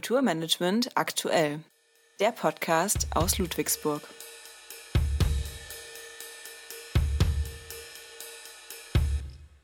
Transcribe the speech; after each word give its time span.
Kulturmanagement 0.00 0.96
aktuell. 0.96 1.60
Der 2.20 2.32
Podcast 2.32 3.08
aus 3.14 3.36
Ludwigsburg. 3.36 4.00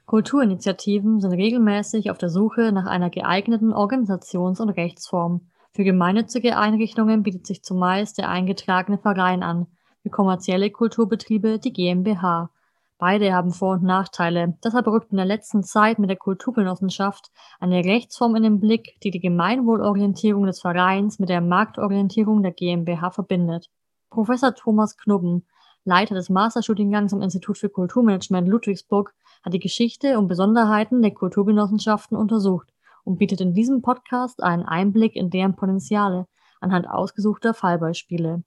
Kulturinitiativen 0.05 1.23
sind 1.23 1.33
regelmäßig 1.33 2.11
auf 2.11 2.19
der 2.19 2.29
Suche 2.29 2.70
nach 2.70 2.84
einer 2.84 3.09
geeigneten 3.09 3.73
Organisations- 3.73 4.61
und 4.61 4.69
Rechtsform. 4.69 5.48
Für 5.73 5.84
gemeinnützige 5.84 6.59
Einrichtungen 6.59 7.23
bietet 7.23 7.46
sich 7.46 7.62
zumeist 7.62 8.18
der 8.18 8.29
eingetragene 8.29 8.98
Verein 8.98 9.43
an, 9.43 9.68
für 10.03 10.11
kommerzielle 10.11 10.71
Kulturbetriebe 10.71 11.59
die 11.59 11.73
GmbH. 11.73 12.50
Beide 12.98 13.34
haben 13.34 13.52
Vor- 13.52 13.74
und 13.74 13.82
Nachteile. 13.82 14.56
Deshalb 14.64 14.86
rückt 14.86 15.10
in 15.10 15.18
der 15.18 15.27
letzten 15.27 15.62
Zeit 15.62 15.98
mit 15.98 16.09
der 16.09 16.16
Kulturgenossenschaft 16.16 17.30
eine 17.60 17.84
Rechtsform 17.84 18.37
in 18.37 18.42
den 18.42 18.59
Blick, 18.59 18.98
die 19.02 19.10
die 19.10 19.20
Gemeinwohlorientierung 19.20 20.46
des 20.46 20.60
Vereins 20.60 21.18
mit 21.18 21.28
der 21.28 21.42
Marktorientierung 21.42 22.42
der 22.42 22.52
GmbH 22.52 23.10
verbindet. 23.10 23.68
Professor 24.09 24.54
Thomas 24.54 24.96
Knubben, 24.96 25.46
Leiter 25.84 26.14
des 26.14 26.30
Masterstudiengangs 26.30 27.12
am 27.12 27.20
Institut 27.20 27.59
für 27.59 27.68
Kulturmanagement 27.68 28.48
Ludwigsburg, 28.48 29.15
hat 29.42 29.52
die 29.52 29.60
Geschichte 29.60 30.18
und 30.18 30.26
Besonderheiten 30.26 31.02
der 31.02 31.12
Kulturgenossenschaften 31.12 32.16
untersucht 32.16 32.73
und 33.04 33.18
bietet 33.18 33.42
in 33.42 33.52
diesem 33.52 33.82
Podcast 33.82 34.42
einen 34.42 34.65
Einblick 34.65 35.16
in 35.16 35.28
deren 35.28 35.54
Potenziale 35.54 36.28
anhand 36.60 36.88
ausgesuchter 36.88 37.52
Fallbeispiele. 37.52 38.42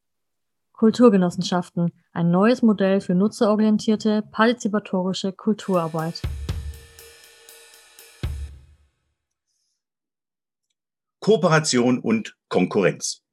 Kulturgenossenschaften, 0.80 1.92
ein 2.14 2.32
neues 2.32 2.62
Modell 2.62 3.02
für 3.02 3.14
nutzerorientierte, 3.14 4.24
partizipatorische 4.32 5.34
Kulturarbeit. 5.34 6.22
Kooperation 11.20 12.00
und 12.00 12.38
Konkurrenz. 12.48 13.24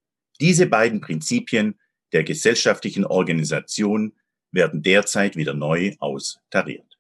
Diese 0.41 0.67
beiden 0.67 1.01
Prinzipien 1.01 1.79
der 2.13 2.25
gesellschaftlichen 2.25 3.05
Organisation 3.05 4.15
werden 4.51 4.83
derzeit 4.83 5.37
wieder 5.37 5.55
neu 5.55 5.95
austariert. 6.01 6.99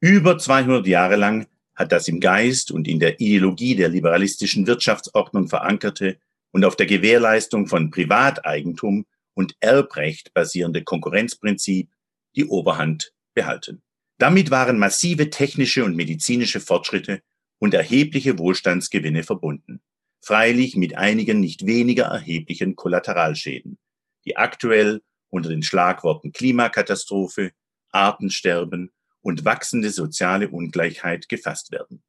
Über 0.00 0.38
200 0.38 0.88
Jahre 0.88 1.14
lang 1.14 1.46
hat 1.76 1.92
das 1.92 2.08
im 2.08 2.18
Geist 2.18 2.72
und 2.72 2.88
in 2.88 2.98
der 2.98 3.20
Ideologie 3.20 3.76
der 3.76 3.90
liberalistischen 3.90 4.66
Wirtschaftsordnung 4.66 5.46
verankerte 5.46 6.18
und 6.50 6.64
auf 6.64 6.74
der 6.74 6.86
Gewährleistung 6.86 7.68
von 7.68 7.92
Privateigentum 7.92 9.06
und 9.34 9.56
Erbrecht 9.60 10.34
basierende 10.34 10.82
Konkurrenzprinzip 10.82 11.90
die 12.36 12.46
Oberhand 12.46 13.12
behalten. 13.34 13.82
Damit 14.18 14.50
waren 14.50 14.78
massive 14.78 15.30
technische 15.30 15.84
und 15.84 15.96
medizinische 15.96 16.60
Fortschritte 16.60 17.22
und 17.58 17.74
erhebliche 17.74 18.38
Wohlstandsgewinne 18.38 19.22
verbunden. 19.22 19.80
Freilich 20.20 20.76
mit 20.76 20.96
einigen 20.96 21.40
nicht 21.40 21.66
weniger 21.66 22.04
erheblichen 22.04 22.76
Kollateralschäden, 22.76 23.78
die 24.24 24.36
aktuell 24.36 25.02
unter 25.30 25.48
den 25.48 25.62
Schlagworten 25.62 26.32
Klimakatastrophe, 26.32 27.52
Artensterben 27.90 28.92
und 29.20 29.44
wachsende 29.44 29.90
soziale 29.90 30.48
Ungleichheit 30.48 31.28
gefasst 31.28 31.72
werden. 31.72 32.02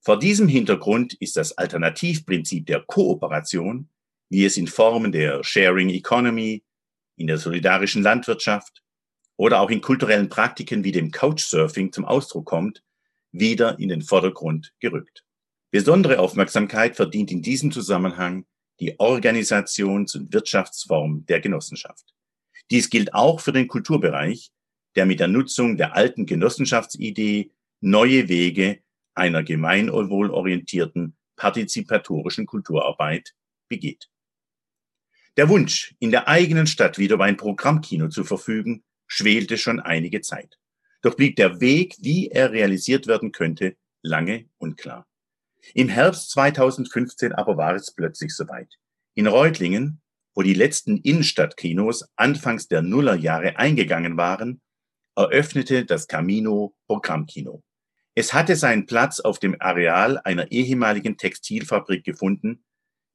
Vor 0.00 0.18
diesem 0.18 0.48
Hintergrund 0.48 1.14
ist 1.14 1.36
das 1.36 1.56
Alternativprinzip 1.56 2.66
der 2.66 2.80
Kooperation 2.80 3.88
wie 4.34 4.46
es 4.46 4.56
in 4.56 4.66
Formen 4.66 5.12
der 5.12 5.44
Sharing 5.44 5.90
Economy, 5.90 6.64
in 7.16 7.28
der 7.28 7.38
solidarischen 7.38 8.02
Landwirtschaft 8.02 8.82
oder 9.36 9.60
auch 9.60 9.70
in 9.70 9.80
kulturellen 9.80 10.28
Praktiken 10.28 10.82
wie 10.82 10.90
dem 10.90 11.12
Couchsurfing 11.12 11.92
zum 11.92 12.04
Ausdruck 12.04 12.44
kommt, 12.44 12.82
wieder 13.30 13.78
in 13.78 13.90
den 13.90 14.02
Vordergrund 14.02 14.72
gerückt. 14.80 15.22
Besondere 15.70 16.18
Aufmerksamkeit 16.18 16.96
verdient 16.96 17.30
in 17.30 17.42
diesem 17.42 17.70
Zusammenhang 17.70 18.44
die 18.80 18.98
Organisations- 18.98 20.16
und 20.16 20.32
Wirtschaftsform 20.32 21.24
der 21.26 21.38
Genossenschaft. 21.38 22.12
Dies 22.72 22.90
gilt 22.90 23.14
auch 23.14 23.38
für 23.38 23.52
den 23.52 23.68
Kulturbereich, 23.68 24.50
der 24.96 25.06
mit 25.06 25.20
der 25.20 25.28
Nutzung 25.28 25.76
der 25.76 25.94
alten 25.94 26.26
Genossenschaftsidee 26.26 27.52
neue 27.80 28.28
Wege 28.28 28.80
einer 29.14 29.44
gemeinwohlorientierten 29.44 31.16
partizipatorischen 31.36 32.46
Kulturarbeit 32.46 33.32
begeht. 33.68 34.08
Der 35.36 35.48
Wunsch, 35.48 35.96
in 35.98 36.12
der 36.12 36.28
eigenen 36.28 36.68
Stadt 36.68 36.96
wieder 36.96 37.14
über 37.14 37.24
ein 37.24 37.36
Programmkino 37.36 38.08
zu 38.08 38.22
verfügen, 38.22 38.84
schwelte 39.08 39.58
schon 39.58 39.80
einige 39.80 40.20
Zeit. 40.20 40.58
Doch 41.02 41.16
blieb 41.16 41.34
der 41.36 41.60
Weg, 41.60 41.96
wie 41.98 42.28
er 42.28 42.52
realisiert 42.52 43.08
werden 43.08 43.32
könnte, 43.32 43.76
lange 44.00 44.48
unklar. 44.58 45.08
Im 45.74 45.88
Herbst 45.88 46.30
2015 46.30 47.32
aber 47.32 47.56
war 47.56 47.74
es 47.74 47.92
plötzlich 47.92 48.34
soweit. 48.34 48.68
In 49.14 49.26
Reutlingen, 49.26 50.00
wo 50.34 50.42
die 50.42 50.54
letzten 50.54 50.98
Innenstadtkinos 50.98 52.04
anfangs 52.14 52.68
der 52.68 52.82
Nullerjahre 52.82 53.56
eingegangen 53.56 54.16
waren, 54.16 54.60
eröffnete 55.16 55.84
das 55.84 56.06
Camino 56.06 56.76
Programmkino. 56.86 57.62
Es 58.14 58.32
hatte 58.32 58.54
seinen 58.54 58.86
Platz 58.86 59.18
auf 59.18 59.40
dem 59.40 59.56
Areal 59.60 60.18
einer 60.18 60.52
ehemaligen 60.52 61.16
Textilfabrik 61.16 62.04
gefunden, 62.04 62.64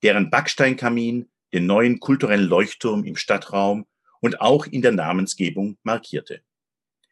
deren 0.03 0.30
Backsteinkamin 0.30 1.30
den 1.53 1.65
neuen 1.65 1.99
kulturellen 1.99 2.45
Leuchtturm 2.45 3.03
im 3.03 3.15
Stadtraum 3.15 3.85
und 4.21 4.41
auch 4.41 4.65
in 4.65 4.81
der 4.81 4.91
Namensgebung 4.91 5.77
markierte. 5.83 6.41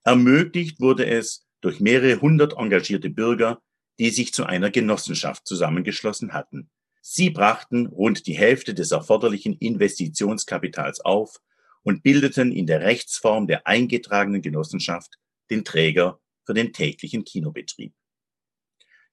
Ermöglicht 0.03 0.79
wurde 0.79 1.05
es 1.05 1.47
durch 1.61 1.79
mehrere 1.79 2.21
hundert 2.21 2.53
engagierte 2.57 3.09
Bürger, 3.09 3.61
die 3.99 4.09
sich 4.09 4.33
zu 4.33 4.45
einer 4.45 4.69
Genossenschaft 4.69 5.47
zusammengeschlossen 5.47 6.33
hatten. 6.33 6.69
Sie 7.01 7.29
brachten 7.29 7.87
rund 7.87 8.27
die 8.27 8.37
Hälfte 8.37 8.73
des 8.73 8.91
erforderlichen 8.91 9.57
Investitionskapitals 9.57 11.01
auf 11.01 11.41
und 11.83 12.03
bildeten 12.03 12.51
in 12.51 12.67
der 12.67 12.81
Rechtsform 12.81 13.47
der 13.47 13.65
eingetragenen 13.65 14.41
Genossenschaft 14.41 15.17
den 15.49 15.63
Träger 15.63 16.19
für 16.45 16.53
den 16.53 16.73
täglichen 16.73 17.23
Kinobetrieb. 17.23 17.93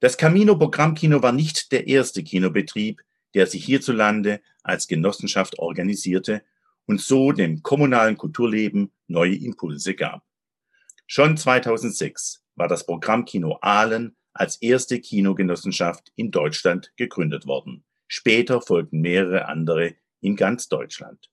Das 0.00 0.18
Camino 0.18 0.58
Programmkino 0.58 1.22
war 1.22 1.32
nicht 1.32 1.72
der 1.72 1.86
erste 1.86 2.22
Kinobetrieb, 2.22 3.00
der 3.34 3.46
sich 3.46 3.64
hierzulande 3.64 4.40
als 4.62 4.88
Genossenschaft 4.88 5.58
organisierte 5.58 6.42
und 6.86 7.00
so 7.00 7.32
dem 7.32 7.62
kommunalen 7.62 8.16
Kulturleben 8.16 8.92
neue 9.08 9.34
Impulse 9.34 9.94
gab. 9.94 10.24
Schon 11.06 11.36
2006 11.36 12.42
war 12.54 12.68
das 12.68 12.86
Programm 12.86 13.24
Kino 13.24 13.58
Aalen 13.60 14.16
als 14.32 14.56
erste 14.56 15.00
Kinogenossenschaft 15.00 16.12
in 16.16 16.30
Deutschland 16.30 16.92
gegründet 16.96 17.46
worden. 17.46 17.84
Später 18.06 18.60
folgten 18.60 19.00
mehrere 19.00 19.46
andere 19.46 19.94
in 20.20 20.36
ganz 20.36 20.68
Deutschland. 20.68 21.30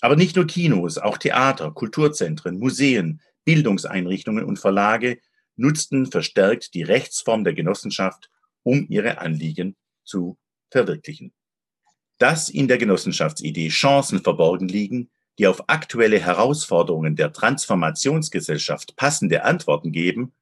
Aber 0.00 0.16
nicht 0.16 0.36
nur 0.36 0.46
Kinos, 0.46 0.98
auch 0.98 1.18
Theater, 1.18 1.70
Kulturzentren, 1.70 2.58
Museen, 2.58 3.20
Bildungseinrichtungen 3.44 4.44
und 4.44 4.58
Verlage 4.58 5.18
nutzten 5.56 6.06
verstärkt 6.10 6.74
die 6.74 6.82
Rechtsform 6.82 7.44
der 7.44 7.54
Genossenschaft, 7.54 8.30
um 8.62 8.86
ihre 8.88 9.18
Anliegen 9.18 9.76
zu 10.04 10.38
verwirklichen 10.70 11.32
dass 12.18 12.48
in 12.48 12.68
der 12.68 12.78
Genossenschaftsidee 12.78 13.68
Chancen 13.68 14.22
verborgen 14.22 14.68
liegen, 14.68 15.10
die 15.38 15.46
auf 15.46 15.68
aktuelle 15.68 16.20
Herausforderungen 16.20 17.16
der 17.16 17.32
Transformationsgesellschaft 17.32 18.96
passende 18.96 19.44
Antworten 19.44 19.90
geben, 19.90 20.32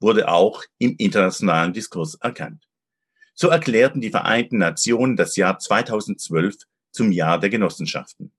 wurde 0.00 0.28
auch 0.28 0.62
im 0.78 0.94
internationalen 0.96 1.72
Diskurs 1.72 2.14
erkannt. 2.14 2.68
So 3.34 3.48
erklärten 3.48 4.00
die 4.00 4.10
Vereinten 4.10 4.58
Nationen 4.58 5.16
das 5.16 5.36
Jahr 5.36 5.58
2012 5.58 6.56
zum 6.92 7.12
Jahr 7.12 7.38
der 7.38 7.50
Genossenschaften. 7.50 8.32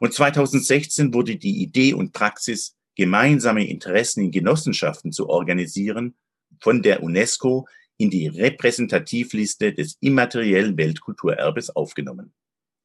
Und 0.00 0.12
2016 0.12 1.14
wurde 1.14 1.36
die 1.36 1.62
Idee 1.62 1.94
und 1.94 2.12
Praxis, 2.12 2.76
gemeinsame 2.96 3.66
Interessen 3.66 4.22
in 4.22 4.30
Genossenschaften 4.30 5.12
zu 5.12 5.28
organisieren, 5.28 6.14
von 6.60 6.82
der 6.82 7.02
UNESCO 7.02 7.66
in 7.96 8.10
die 8.10 8.28
Repräsentativliste 8.28 9.72
des 9.72 9.96
immateriellen 10.00 10.76
Weltkulturerbes 10.76 11.70
aufgenommen. 11.70 12.32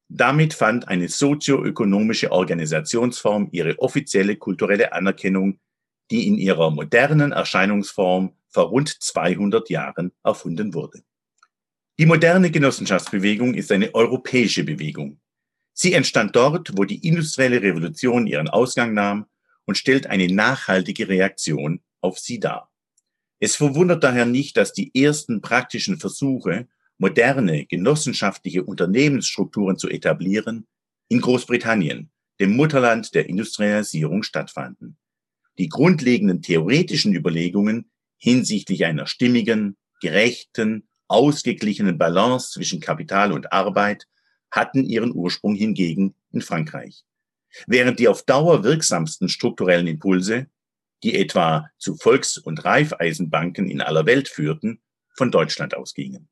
Damit 0.08 0.54
fand 0.54 0.88
eine 0.88 1.08
sozioökonomische 1.08 2.32
Organisationsform 2.32 3.48
ihre 3.52 3.78
offizielle 3.78 4.36
kulturelle 4.36 4.92
Anerkennung, 4.92 5.60
die 6.10 6.26
in 6.26 6.36
ihrer 6.36 6.70
modernen 6.70 7.32
Erscheinungsform 7.32 8.32
vor 8.48 8.64
rund 8.64 8.88
200 8.88 9.70
Jahren 9.70 10.12
erfunden 10.24 10.74
wurde. 10.74 11.02
Die 11.98 12.06
moderne 12.06 12.50
Genossenschaftsbewegung 12.50 13.54
ist 13.54 13.70
eine 13.70 13.94
europäische 13.94 14.64
Bewegung. 14.64 15.20
Sie 15.72 15.92
entstand 15.92 16.34
dort, 16.34 16.76
wo 16.76 16.84
die 16.84 17.06
industrielle 17.06 17.62
Revolution 17.62 18.26
ihren 18.26 18.48
Ausgang 18.48 18.94
nahm 18.94 19.26
und 19.64 19.78
stellt 19.78 20.06
eine 20.08 20.26
nachhaltige 20.26 21.08
Reaktion 21.08 21.80
auf 22.00 22.18
sie 22.18 22.40
dar. 22.40 22.69
Es 23.40 23.56
verwundert 23.56 24.04
daher 24.04 24.26
nicht, 24.26 24.56
dass 24.56 24.72
die 24.72 24.94
ersten 24.94 25.40
praktischen 25.40 25.98
Versuche, 25.98 26.68
moderne 26.98 27.64
genossenschaftliche 27.64 28.62
Unternehmensstrukturen 28.62 29.78
zu 29.78 29.88
etablieren, 29.88 30.66
in 31.08 31.22
Großbritannien, 31.22 32.10
dem 32.38 32.54
Mutterland 32.54 33.14
der 33.14 33.28
Industrialisierung, 33.28 34.22
stattfanden. 34.22 34.98
Die 35.58 35.68
grundlegenden 35.68 36.42
theoretischen 36.42 37.14
Überlegungen 37.14 37.90
hinsichtlich 38.18 38.84
einer 38.84 39.06
stimmigen, 39.06 39.76
gerechten, 40.02 40.86
ausgeglichenen 41.08 41.98
Balance 41.98 42.52
zwischen 42.52 42.80
Kapital 42.80 43.32
und 43.32 43.52
Arbeit 43.52 44.06
hatten 44.50 44.84
ihren 44.84 45.14
Ursprung 45.14 45.54
hingegen 45.54 46.14
in 46.32 46.42
Frankreich. 46.42 47.04
Während 47.66 47.98
die 47.98 48.08
auf 48.08 48.22
Dauer 48.24 48.62
wirksamsten 48.62 49.28
strukturellen 49.28 49.86
Impulse, 49.86 50.46
die 51.02 51.16
etwa 51.16 51.70
zu 51.78 51.96
Volks- 51.96 52.38
und 52.38 52.64
Reifeisenbanken 52.64 53.70
in 53.70 53.80
aller 53.80 54.06
Welt 54.06 54.28
führten, 54.28 54.80
von 55.16 55.30
Deutschland 55.30 55.76
ausgingen. 55.76 56.28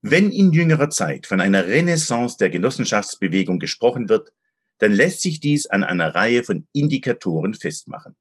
Wenn 0.00 0.30
in 0.30 0.52
jüngerer 0.52 0.90
Zeit 0.90 1.26
von 1.26 1.40
einer 1.40 1.66
Renaissance 1.66 2.36
der 2.38 2.50
Genossenschaftsbewegung 2.50 3.58
gesprochen 3.58 4.08
wird, 4.08 4.32
dann 4.78 4.92
lässt 4.92 5.20
sich 5.20 5.40
dies 5.40 5.66
an 5.66 5.84
einer 5.84 6.14
Reihe 6.14 6.42
von 6.42 6.66
Indikatoren 6.72 7.54
festmachen. 7.54 8.16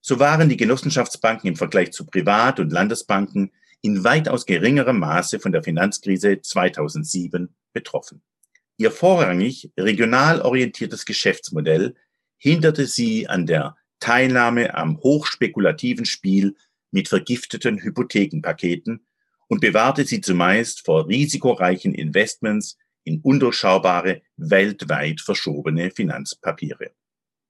So 0.00 0.18
waren 0.18 0.48
die 0.48 0.56
Genossenschaftsbanken 0.56 1.48
im 1.48 1.56
Vergleich 1.56 1.92
zu 1.92 2.06
Privat- 2.06 2.58
und 2.58 2.72
Landesbanken 2.72 3.52
in 3.82 4.02
weitaus 4.02 4.46
geringerem 4.46 4.98
Maße 4.98 5.40
von 5.40 5.52
der 5.52 5.62
Finanzkrise 5.62 6.40
2007 6.40 7.54
betroffen. 7.72 8.22
Ihr 8.78 8.90
vorrangig 8.90 9.70
regional 9.76 10.40
orientiertes 10.40 11.04
Geschäftsmodell 11.04 11.96
hinderte 12.38 12.86
sie 12.86 13.28
an 13.28 13.44
der 13.44 13.76
Teilnahme 14.00 14.74
am 14.74 14.98
hochspekulativen 14.98 16.06
Spiel 16.06 16.56
mit 16.90 17.08
vergifteten 17.08 17.82
Hypothekenpaketen 17.82 19.06
und 19.48 19.60
bewahrte 19.60 20.04
sie 20.04 20.20
zumeist 20.20 20.84
vor 20.84 21.06
risikoreichen 21.08 21.94
Investments 21.94 22.76
in 23.04 23.20
undurchschaubare, 23.20 24.22
weltweit 24.36 25.20
verschobene 25.20 25.90
Finanzpapiere. 25.90 26.92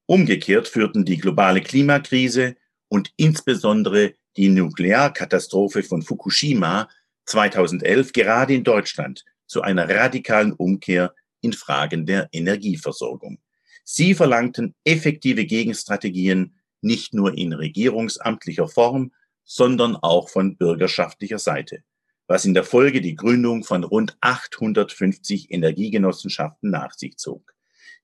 Umgekehrt 0.07 0.69
führten 0.69 1.05
die 1.05 1.19
globale 1.19 1.61
Klimakrise 1.61 2.57
und 2.89 3.13
insbesondere 3.17 4.15
die 4.37 4.49
Nuklearkatastrophe 4.49 5.83
von 5.83 6.03
Fukushima 6.03 6.89
2011 7.27 8.13
gerade 8.13 8.55
in 8.55 8.65
Deutschland 8.65 9.25
zu 9.47 9.63
einer 9.63 9.89
radikalen 9.89 10.53
Umkehr 10.53 11.15
in 11.41 11.53
Fragen 11.53 12.07
der 12.07 12.29
Energieversorgung. 12.33 13.39
Sie 13.85 14.15
verlangten 14.15 14.75
effektive 14.85 15.45
Gegenstrategien 15.45 16.55
nicht 16.81 17.15
nur 17.15 17.37
in 17.37 17.53
regierungsamtlicher 17.53 18.69
Form, 18.69 19.13
sondern 19.45 19.97
auch 19.97 20.29
von 20.29 20.57
bürgerschaftlicher 20.57 21.39
Seite, 21.39 21.83
was 22.27 22.45
in 22.45 22.55
der 22.55 22.65
Folge 22.65 23.01
die 23.01 23.17
Gründung 23.17 23.65
von 23.65 23.85
rund 23.85 24.17
850 24.21 25.51
Energiegenossenschaften 25.51 26.71
nach 26.71 26.95
sich 26.95 27.17
zog. 27.17 27.55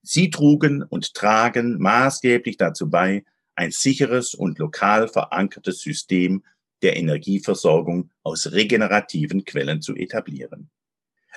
Sie 0.01 0.29
trugen 0.29 0.83
und 0.83 1.13
tragen 1.13 1.77
maßgeblich 1.79 2.57
dazu 2.57 2.89
bei, 2.89 3.23
ein 3.55 3.71
sicheres 3.71 4.33
und 4.35 4.59
lokal 4.59 5.07
verankertes 5.07 5.79
System 5.79 6.43
der 6.83 6.95
Energieversorgung 6.95 8.11
aus 8.23 8.51
regenerativen 8.51 9.45
Quellen 9.45 9.81
zu 9.81 9.95
etablieren. 9.95 10.69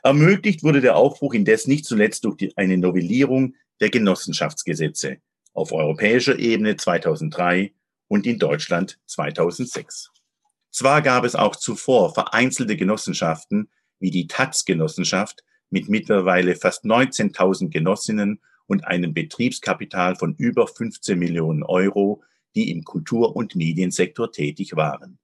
Ermöglicht 0.02 0.62
wurde 0.62 0.81
der 0.81 0.96
Aufbruch 0.96 1.34
indes 1.34 1.66
nicht 1.66 1.84
zuletzt 1.84 2.25
durch 2.25 2.36
die, 2.36 2.56
eine 2.56 2.78
Novellierung 2.78 3.54
der 3.81 3.91
Genossenschaftsgesetze 3.91 5.19
auf 5.53 5.73
europäischer 5.73 6.38
Ebene 6.38 6.77
2003 6.77 7.73
und 8.09 8.27
in 8.27 8.38
Deutschland 8.38 8.99
2006. 9.06 10.11
Zwar 10.71 11.03
gab 11.03 11.25
es 11.25 11.35
auch 11.35 11.56
zuvor 11.56 12.15
vereinzelte 12.15 12.77
Genossenschaften 12.77 13.71
wie 13.99 14.11
die 14.11 14.27
Taz-Genossenschaft 14.27 15.43
mit 15.71 15.88
mittlerweile 15.88 16.56
fast 16.56 16.85
19.000 16.85 17.71
Genossinnen 17.71 18.41
und 18.67 18.87
einem 18.87 19.15
Betriebskapital 19.15 20.17
von 20.17 20.35
über 20.37 20.67
15 20.67 21.19
Millionen 21.19 21.62
Euro, 21.62 22.23
die 22.55 22.71
im 22.71 22.85
Kultur- 22.85 23.35
und 23.37 23.56
Mediensektor 23.56 24.31
tätig 24.31 24.77
waren. 24.77 25.19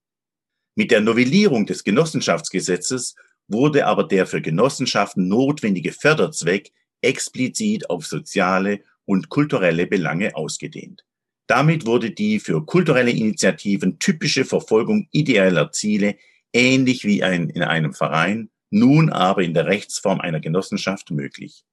Mit 0.75 0.91
der 0.91 1.01
Novellierung 1.01 1.67
des 1.67 1.85
Genossenschaftsgesetzes 1.85 3.15
wurde 3.49 3.87
aber 3.87 4.05
der 4.05 4.27
für 4.27 4.43
Genossenschaften 4.43 5.29
notwendige 5.29 5.93
Förderzweck 5.93 6.73
explizit 7.03 7.91
auf 7.91 8.07
soziale 8.07 8.81
und 9.05 9.29
kulturelle 9.29 9.87
Belange 9.87 10.35
ausgedehnt. 10.35 11.05
Damit 11.47 11.87
wurde 11.87 12.11
die 12.11 12.41
für 12.41 12.65
kulturelle 12.65 13.11
Initiativen 13.11 13.99
typische 13.99 14.45
Verfolgung 14.45 15.09
ideeller 15.13 15.71
Ziele 15.71 16.17
ähnlich 16.53 17.05
wie 17.05 17.23
ein, 17.23 17.51
in 17.51 17.63
einem 17.63 17.93
Verein, 17.93 18.51
nun 18.71 19.11
aber 19.11 19.43
in 19.43 19.55
der 19.55 19.67
Rechtsform 19.67 20.21
einer 20.21 20.41
Genossenschaft 20.41 21.11
möglich. 21.11 21.65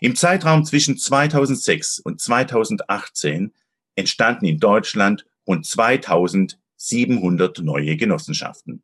Im 0.00 0.16
Zeitraum 0.16 0.64
zwischen 0.64 0.96
2006 0.96 1.98
und 2.00 2.20
2018 2.20 3.52
entstanden 3.94 4.46
in 4.46 4.58
Deutschland 4.58 5.26
rund 5.46 5.66
2700 5.66 7.60
neue 7.60 7.96
Genossenschaften. 7.96 8.82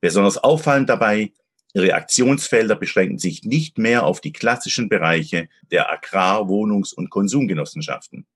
Besonders 0.00 0.38
auffallend 0.38 0.88
dabei, 0.88 1.32
ihre 1.74 1.94
Aktionsfelder 1.94 2.76
beschränken 2.76 3.18
sich 3.18 3.44
nicht 3.44 3.78
mehr 3.78 4.04
auf 4.04 4.20
die 4.20 4.32
klassischen 4.32 4.88
Bereiche 4.88 5.48
der 5.70 5.90
Agrar-, 5.90 6.48
Wohnungs- 6.48 6.92
und 6.92 7.10
Konsumgenossenschaften. 7.10 8.26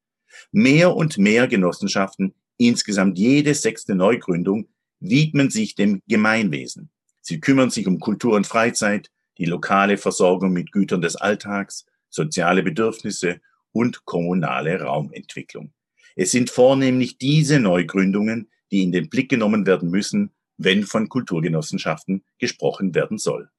Mehr 0.51 0.95
und 0.95 1.19
mehr 1.19 1.49
Genossenschaften, 1.49 2.35
insgesamt 2.57 3.19
jede 3.19 3.55
sechste 3.55 3.95
Neugründung, 3.95 4.69
widmen 5.01 5.51
sich 5.51 5.75
dem 5.75 6.03
Gemeinwesen. 6.07 6.91
Sie 7.21 7.41
kümmern 7.41 7.71
sich 7.71 7.87
um 7.87 8.01
Kultur 8.01 8.35
und 8.35 8.47
Freizeit, 8.47 9.11
die 9.39 9.47
lokale 9.47 9.97
Versorgung 9.97 10.53
mit 10.53 10.73
Gütern 10.73 11.01
des 11.01 11.17
Alltags, 11.17 11.87
soziale 12.09 12.63
Bedürfnisse 12.63 13.41
und 13.73 14.05
kommunale 14.05 14.81
Raumentwicklung. 14.81 15.73
Es 16.15 16.31
sind 16.31 16.51
vornehmlich 16.51 17.19
diese 17.19 17.59
Neugründungen, 17.59 18.51
die 18.71 18.83
in 18.83 18.93
den 18.93 19.09
Blick 19.09 19.31
genommen 19.31 19.67
werden 19.67 19.91
müssen, 19.91 20.31
wenn 20.65 20.85
von 20.85 21.09
Kulturgenossenschaften 21.09 22.25
gesprochen 22.39 22.95
werden 22.95 23.19
soll. 23.19 23.51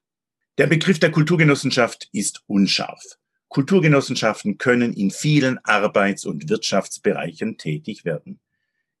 Der 0.58 0.66
Begriff 0.66 0.98
der 0.98 1.10
Kulturgenossenschaft 1.10 2.08
ist 2.12 2.42
unscharf. 2.46 3.02
Kulturgenossenschaften 3.48 4.58
können 4.58 4.92
in 4.92 5.10
vielen 5.10 5.58
Arbeits- 5.64 6.26
und 6.26 6.48
Wirtschaftsbereichen 6.48 7.56
tätig 7.58 8.04
werden. 8.04 8.40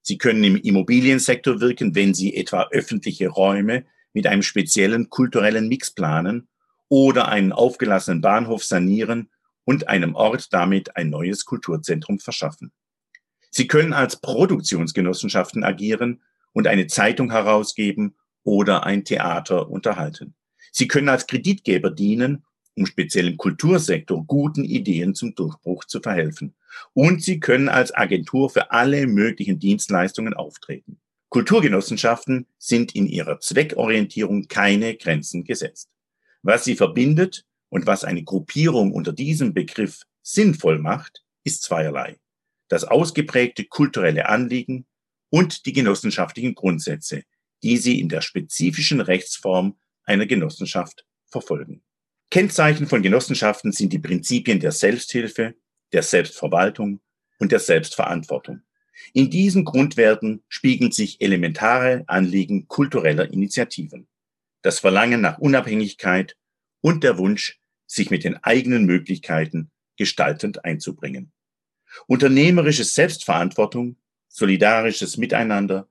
Sie 0.02 0.18
können 0.18 0.44
im 0.44 0.56
Immobiliensektor 0.56 1.60
wirken, 1.60 1.94
wenn 1.94 2.12
sie 2.12 2.36
etwa 2.36 2.68
öffentliche 2.70 3.28
Räume 3.28 3.84
mit 4.12 4.26
einem 4.26 4.42
speziellen 4.42 5.10
kulturellen 5.10 5.68
Mix 5.68 5.90
planen 5.90 6.48
oder 6.88 7.28
einen 7.28 7.52
aufgelassenen 7.52 8.20
Bahnhof 8.20 8.64
sanieren 8.64 9.30
und 9.64 9.88
einem 9.88 10.14
Ort 10.14 10.52
damit 10.52 10.96
ein 10.96 11.10
neues 11.10 11.44
Kulturzentrum 11.44 12.18
verschaffen. 12.18 12.72
Sie 13.50 13.66
können 13.66 13.92
als 13.92 14.16
Produktionsgenossenschaften 14.16 15.64
agieren 15.64 16.22
und 16.54 16.66
eine 16.66 16.86
Zeitung 16.86 17.30
herausgeben 17.30 18.16
oder 18.42 18.86
ein 18.86 19.04
Theater 19.04 19.68
unterhalten. 19.68 20.34
Sie 20.72 20.88
können 20.88 21.10
als 21.10 21.26
Kreditgeber 21.26 21.90
dienen, 21.90 22.46
um 22.74 22.86
speziell 22.86 23.28
im 23.28 23.36
Kultursektor 23.36 24.24
guten 24.26 24.64
Ideen 24.64 25.14
zum 25.14 25.34
Durchbruch 25.34 25.84
zu 25.84 26.00
verhelfen. 26.00 26.54
Und 26.94 27.22
sie 27.22 27.38
können 27.38 27.68
als 27.68 27.94
Agentur 27.94 28.48
für 28.48 28.70
alle 28.70 29.06
möglichen 29.06 29.58
Dienstleistungen 29.58 30.32
auftreten. 30.32 30.98
Kulturgenossenschaften 31.28 32.46
sind 32.58 32.94
in 32.94 33.06
ihrer 33.06 33.38
Zweckorientierung 33.40 34.48
keine 34.48 34.96
Grenzen 34.96 35.44
gesetzt. 35.44 35.90
Was 36.42 36.64
sie 36.64 36.76
verbindet, 36.76 37.44
und 37.74 37.88
was 37.88 38.04
eine 38.04 38.22
Gruppierung 38.22 38.92
unter 38.92 39.12
diesem 39.12 39.52
Begriff 39.52 40.02
sinnvoll 40.22 40.78
macht, 40.78 41.24
ist 41.42 41.64
zweierlei. 41.64 42.20
Das 42.68 42.84
ausgeprägte 42.84 43.64
kulturelle 43.64 44.28
Anliegen 44.28 44.86
und 45.34 45.66
die 45.66 45.72
genossenschaftlichen 45.72 46.54
Grundsätze, 46.54 47.24
die 47.64 47.76
sie 47.76 47.98
in 47.98 48.08
der 48.08 48.20
spezifischen 48.20 49.00
Rechtsform 49.00 49.76
einer 50.04 50.26
Genossenschaft 50.26 51.04
verfolgen. 51.26 51.82
Kennzeichen 52.30 52.86
von 52.86 53.02
Genossenschaften 53.02 53.72
sind 53.72 53.92
die 53.92 53.98
Prinzipien 53.98 54.60
der 54.60 54.70
Selbsthilfe, 54.70 55.56
der 55.92 56.04
Selbstverwaltung 56.04 57.00
und 57.40 57.50
der 57.50 57.58
Selbstverantwortung. 57.58 58.60
In 59.12 59.28
diesen 59.28 59.64
Grundwerten 59.64 60.44
spiegeln 60.46 60.92
sich 60.92 61.20
elementare 61.20 62.04
Anliegen 62.06 62.68
kultureller 62.68 63.32
Initiativen. 63.32 64.06
Das 64.62 64.78
Verlangen 64.78 65.20
nach 65.20 65.38
Unabhängigkeit 65.38 66.36
und 66.80 67.02
der 67.02 67.18
Wunsch, 67.18 67.58
sich 67.88 68.08
mit 68.08 68.22
den 68.22 68.36
eigenen 68.44 68.84
Möglichkeiten 68.84 69.72
gestaltend 69.96 70.64
einzubringen. 70.64 71.32
Unternehmerische 72.06 72.84
Selbstverantwortung, 72.84 73.96
solidarisches 74.34 75.16
Miteinander 75.16 75.88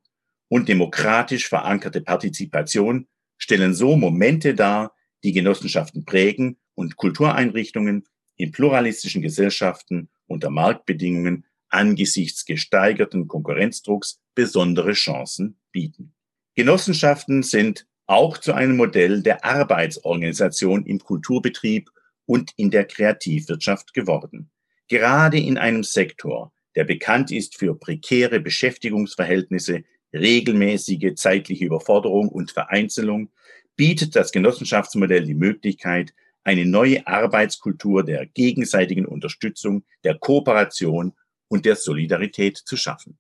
und 0.50 0.68
demokratisch 0.68 1.48
verankerte 1.48 2.02
Partizipation 2.02 3.08
stellen 3.38 3.74
so 3.74 3.96
Momente 3.96 4.54
dar, 4.54 4.94
die 5.24 5.32
Genossenschaften 5.32 6.04
prägen 6.04 6.58
und 6.76 6.98
Kultureinrichtungen 6.98 8.06
in 8.36 8.52
pluralistischen 8.52 9.22
Gesellschaften 9.22 10.10
unter 10.28 10.50
Marktbedingungen 10.50 11.46
angesichts 11.70 12.44
gesteigerten 12.44 13.30
Konkurrenzdrucks 13.30 14.20
besondere 14.36 14.92
Chancen 14.92 15.58
bieten. 15.72 16.14
Genossenschaften 16.56 17.44
sind 17.44 17.88
auch 18.08 18.38
zu 18.38 18.52
einem 18.54 18.76
Modell 18.76 19.24
der 19.24 19.46
Arbeitsorganisation 19.46 20.86
im 20.86 21.00
Kulturbetrieb 21.00 21.90
und 22.26 22.52
in 22.58 22.72
der 22.72 22.86
Kreativwirtschaft 22.86 23.94
geworden. 23.94 24.52
Gerade 24.90 25.40
in 25.40 25.58
einem 25.58 25.84
Sektor, 25.84 26.52
der 26.75 26.84
bekannt 26.84 27.32
ist 27.32 27.58
für 27.58 27.75
prekäre 27.75 28.39
Beschäftigungsverhältnisse, 28.39 29.84
regelmäßige 30.13 31.15
zeitliche 31.15 31.65
Überforderung 31.65 32.30
und 32.30 32.51
Vereinzelung, 32.51 33.32
bietet 33.75 34.15
das 34.15 34.32
Genossenschaftsmodell 34.32 35.25
die 35.25 35.34
Möglichkeit, 35.34 36.13
eine 36.44 36.65
neue 36.65 37.08
Arbeitskultur 37.08 38.03
der 38.03 38.25
gegenseitigen 38.25 39.06
Unterstützung, 39.06 39.84
der 40.03 40.18
Kooperation 40.18 41.13
und 41.48 41.65
der 41.65 41.75
Solidarität 41.75 42.58
zu 42.58 42.77
schaffen. 42.77 43.18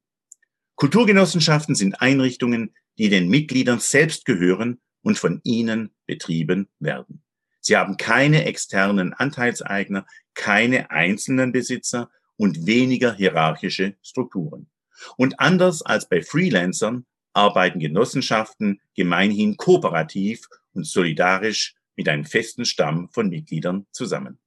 Kulturgenossenschaften 0.75 1.75
sind 1.75 2.01
Einrichtungen, 2.01 2.73
die 2.97 3.09
den 3.09 3.29
Mitgliedern 3.29 3.79
selbst 3.79 4.25
gehören 4.25 4.81
und 5.01 5.17
von 5.17 5.39
ihnen 5.43 5.91
betrieben 6.05 6.67
werden. 6.79 7.23
Sie 7.59 7.77
haben 7.77 7.97
keine 7.97 8.45
externen 8.45 9.13
Anteilseigner, 9.13 10.05
keine 10.33 10.91
einzelnen 10.91 11.51
Besitzer 11.51 12.09
und 12.43 12.65
weniger 12.65 13.13
hierarchische 13.13 13.95
Strukturen. 14.01 14.67
Und 15.15 15.39
anders 15.39 15.81
als 15.81 16.09
bei 16.09 16.21
Freelancern 16.21 17.05
arbeiten 17.31 17.79
Genossenschaften 17.79 18.81
gemeinhin 18.97 19.55
kooperativ 19.55 20.49
und 20.73 20.85
solidarisch 20.85 21.73
mit 21.95 22.09
einem 22.09 22.25
festen 22.25 22.65
Stamm 22.65 23.07
von 23.13 23.29
Mitgliedern 23.29 23.85
zusammen. 23.93 24.39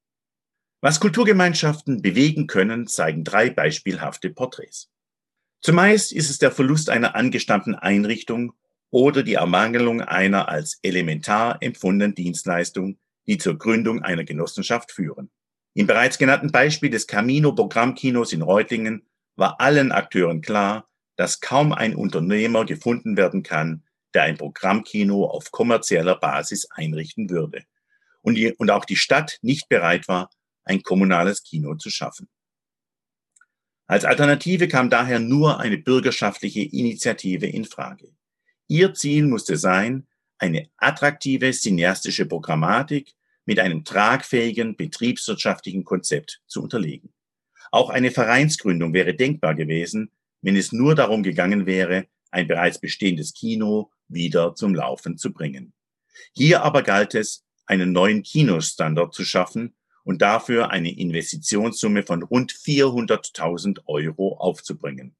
Was 0.82 1.00
Kulturgemeinschaften 1.00 2.02
bewegen 2.02 2.46
können, 2.46 2.86
zeigen 2.86 3.24
drei 3.24 3.48
beispielhafte 3.48 4.28
Porträts. 4.28 4.90
Zumeist 5.62 6.12
ist 6.12 6.28
es 6.28 6.36
der 6.36 6.52
Verlust 6.52 6.90
einer 6.90 7.14
angestammten 7.14 7.74
Einrichtung 7.74 8.52
oder 8.90 9.22
die 9.22 9.34
Ermangelung 9.34 10.02
einer 10.02 10.50
als 10.50 10.78
elementar 10.82 11.62
empfundenen 11.62 12.14
Dienstleistung, 12.14 12.98
die 13.26 13.38
zur 13.38 13.56
Gründung 13.56 14.02
einer 14.02 14.24
Genossenschaft 14.24 14.92
führen. 14.92 15.30
Im 15.76 15.86
bereits 15.86 16.16
genannten 16.16 16.50
Beispiel 16.50 16.88
des 16.88 17.06
Camino 17.06 17.52
Programmkinos 17.52 18.32
in 18.32 18.40
Reutlingen 18.40 19.06
war 19.34 19.60
allen 19.60 19.92
Akteuren 19.92 20.40
klar, 20.40 20.88
dass 21.16 21.40
kaum 21.42 21.74
ein 21.74 21.94
Unternehmer 21.94 22.64
gefunden 22.64 23.18
werden 23.18 23.42
kann, 23.42 23.84
der 24.14 24.22
ein 24.22 24.38
Programmkino 24.38 25.26
auf 25.26 25.50
kommerzieller 25.50 26.16
Basis 26.16 26.66
einrichten 26.70 27.28
würde. 27.28 27.64
Und, 28.22 28.36
die, 28.36 28.54
und 28.54 28.70
auch 28.70 28.86
die 28.86 28.96
Stadt 28.96 29.38
nicht 29.42 29.68
bereit 29.68 30.08
war, 30.08 30.30
ein 30.64 30.82
kommunales 30.82 31.42
Kino 31.42 31.74
zu 31.74 31.90
schaffen. 31.90 32.26
Als 33.86 34.06
Alternative 34.06 34.68
kam 34.68 34.88
daher 34.88 35.18
nur 35.18 35.60
eine 35.60 35.76
bürgerschaftliche 35.76 36.62
Initiative 36.62 37.48
in 37.48 37.66
Frage. 37.66 38.16
Ihr 38.66 38.94
Ziel 38.94 39.26
musste 39.26 39.58
sein, 39.58 40.06
eine 40.38 40.70
attraktive 40.78 41.50
cineastische 41.50 42.24
Programmatik 42.24 43.12
mit 43.46 43.58
einem 43.58 43.84
tragfähigen 43.84 44.76
betriebswirtschaftlichen 44.76 45.84
Konzept 45.84 46.42
zu 46.46 46.62
unterlegen. 46.62 47.12
Auch 47.70 47.90
eine 47.90 48.10
Vereinsgründung 48.10 48.92
wäre 48.92 49.14
denkbar 49.14 49.54
gewesen, 49.54 50.10
wenn 50.42 50.56
es 50.56 50.72
nur 50.72 50.94
darum 50.94 51.22
gegangen 51.22 51.66
wäre, 51.66 52.06
ein 52.30 52.46
bereits 52.46 52.78
bestehendes 52.78 53.32
Kino 53.32 53.90
wieder 54.08 54.54
zum 54.54 54.74
Laufen 54.74 55.16
zu 55.16 55.32
bringen. 55.32 55.72
Hier 56.32 56.62
aber 56.62 56.82
galt 56.82 57.14
es, 57.14 57.44
einen 57.66 57.92
neuen 57.92 58.22
Kinostandard 58.22 59.14
zu 59.14 59.24
schaffen 59.24 59.74
und 60.04 60.22
dafür 60.22 60.70
eine 60.70 60.96
Investitionssumme 60.96 62.04
von 62.04 62.22
rund 62.22 62.52
400.000 62.52 63.80
Euro 63.86 64.36
aufzubringen. 64.36 65.16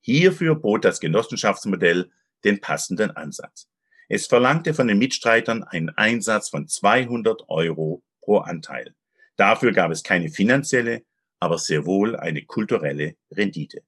Hierfür 0.00 0.56
bot 0.56 0.84
das 0.84 1.00
Genossenschaftsmodell 1.00 2.10
den 2.44 2.60
passenden 2.60 3.12
Ansatz. 3.12 3.68
Es 4.08 4.26
verlangte 4.26 4.74
von 4.74 4.88
den 4.88 4.98
Mitstreitern 4.98 5.62
einen 5.62 5.90
Einsatz 5.90 6.50
von 6.50 6.68
200 6.68 7.48
Euro 7.48 8.02
pro 8.20 8.38
Anteil. 8.38 8.94
Dafür 9.36 9.72
gab 9.72 9.90
es 9.90 10.02
keine 10.02 10.28
finanzielle, 10.28 11.02
aber 11.40 11.58
sehr 11.58 11.86
wohl 11.86 12.16
eine 12.16 12.44
kulturelle 12.44 13.16
Rendite. 13.30 13.82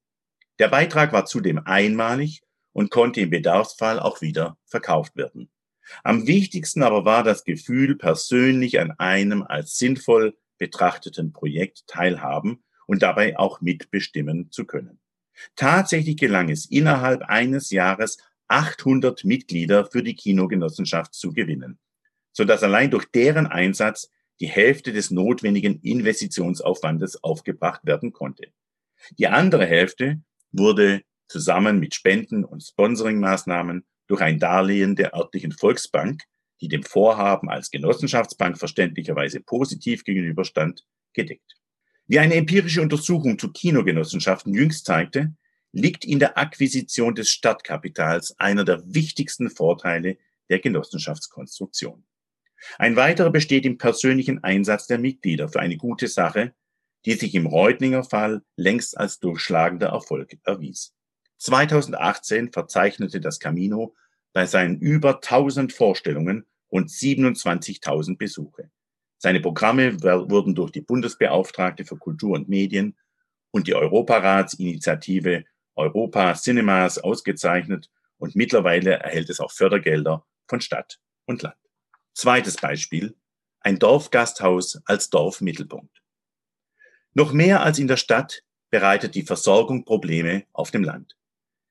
Der 0.58 0.68
Beitrag 0.68 1.12
war 1.12 1.26
zudem 1.26 1.58
einmalig 1.58 2.42
und 2.72 2.90
konnte 2.90 3.20
im 3.20 3.30
Bedarfsfall 3.30 4.00
auch 4.00 4.20
wieder 4.20 4.58
verkauft 4.66 5.16
werden. 5.16 5.50
Am 6.02 6.26
wichtigsten 6.26 6.82
aber 6.82 7.04
war 7.04 7.22
das 7.22 7.44
Gefühl, 7.44 7.96
persönlich 7.96 8.80
an 8.80 8.92
einem 8.92 9.42
als 9.42 9.76
sinnvoll 9.76 10.36
betrachteten 10.58 11.32
Projekt 11.32 11.86
teilhaben 11.86 12.64
und 12.86 13.02
dabei 13.02 13.38
auch 13.38 13.60
mitbestimmen 13.60 14.50
zu 14.50 14.64
können. 14.64 14.98
Tatsächlich 15.54 16.16
gelang 16.16 16.48
es 16.48 16.66
innerhalb 16.66 17.22
eines 17.22 17.70
Jahres 17.70 18.18
800 18.48 19.24
Mitglieder 19.24 19.86
für 19.86 20.02
die 20.02 20.14
Kinogenossenschaft 20.14 21.14
zu 21.14 21.32
gewinnen, 21.32 21.78
sodass 22.32 22.62
allein 22.62 22.90
durch 22.90 23.06
deren 23.06 23.46
Einsatz 23.46 24.10
die 24.40 24.48
Hälfte 24.48 24.92
des 24.92 25.10
notwendigen 25.10 25.80
Investitionsaufwandes 25.80 27.22
aufgebracht 27.24 27.80
werden 27.84 28.12
konnte. 28.12 28.48
Die 29.18 29.28
andere 29.28 29.66
Hälfte 29.66 30.20
wurde 30.52 31.02
zusammen 31.28 31.80
mit 31.80 31.94
Spenden 31.94 32.44
und 32.44 32.62
Sponsoringmaßnahmen 32.62 33.84
durch 34.06 34.20
ein 34.20 34.38
Darlehen 34.38 34.94
der 34.94 35.14
örtlichen 35.14 35.52
Volksbank, 35.52 36.22
die 36.60 36.68
dem 36.68 36.82
Vorhaben 36.82 37.50
als 37.50 37.70
Genossenschaftsbank 37.70 38.58
verständlicherweise 38.58 39.40
positiv 39.40 40.04
gegenüberstand, 40.04 40.84
gedeckt. 41.12 41.56
Wie 42.06 42.18
eine 42.18 42.34
empirische 42.34 42.82
Untersuchung 42.82 43.38
zu 43.38 43.52
Kinogenossenschaften 43.52 44.54
jüngst 44.54 44.86
zeigte, 44.86 45.34
liegt 45.76 46.06
in 46.06 46.18
der 46.18 46.38
Akquisition 46.38 47.14
des 47.14 47.28
Stadtkapitals 47.28 48.38
einer 48.38 48.64
der 48.64 48.82
wichtigsten 48.86 49.50
Vorteile 49.50 50.16
der 50.48 50.58
Genossenschaftskonstruktion. 50.58 52.02
Ein 52.78 52.96
weiterer 52.96 53.30
besteht 53.30 53.66
im 53.66 53.76
persönlichen 53.76 54.42
Einsatz 54.42 54.86
der 54.86 54.98
Mitglieder 54.98 55.50
für 55.50 55.60
eine 55.60 55.76
gute 55.76 56.08
Sache, 56.08 56.54
die 57.04 57.12
sich 57.12 57.34
im 57.34 57.46
Reutlinger 57.46 58.04
Fall 58.04 58.42
längst 58.56 58.96
als 58.96 59.20
durchschlagender 59.20 59.88
Erfolg 59.88 60.38
erwies. 60.44 60.94
2018 61.38 62.52
verzeichnete 62.52 63.20
das 63.20 63.38
Camino 63.38 63.94
bei 64.32 64.46
seinen 64.46 64.78
über 64.78 65.16
1000 65.16 65.74
Vorstellungen 65.74 66.46
rund 66.72 66.88
27.000 66.88 68.16
Besuche. 68.16 68.70
Seine 69.18 69.40
Programme 69.40 70.02
wurden 70.02 70.54
durch 70.54 70.70
die 70.70 70.80
Bundesbeauftragte 70.80 71.84
für 71.84 71.98
Kultur 71.98 72.34
und 72.34 72.48
Medien 72.48 72.96
und 73.50 73.66
die 73.66 73.74
Europaratsinitiative 73.74 75.44
Europa 75.76 76.34
Cinemas 76.34 76.98
ausgezeichnet 76.98 77.90
und 78.18 78.34
mittlerweile 78.34 78.94
erhält 78.94 79.30
es 79.30 79.40
auch 79.40 79.52
Fördergelder 79.52 80.26
von 80.48 80.60
Stadt 80.60 80.98
und 81.26 81.42
Land. 81.42 81.56
Zweites 82.14 82.56
Beispiel, 82.56 83.14
ein 83.60 83.78
Dorfgasthaus 83.78 84.80
als 84.86 85.10
Dorfmittelpunkt. 85.10 86.02
Noch 87.12 87.32
mehr 87.32 87.62
als 87.62 87.78
in 87.78 87.88
der 87.88 87.96
Stadt 87.96 88.42
bereitet 88.70 89.14
die 89.14 89.22
Versorgung 89.22 89.84
Probleme 89.84 90.44
auf 90.52 90.70
dem 90.70 90.82
Land. 90.82 91.16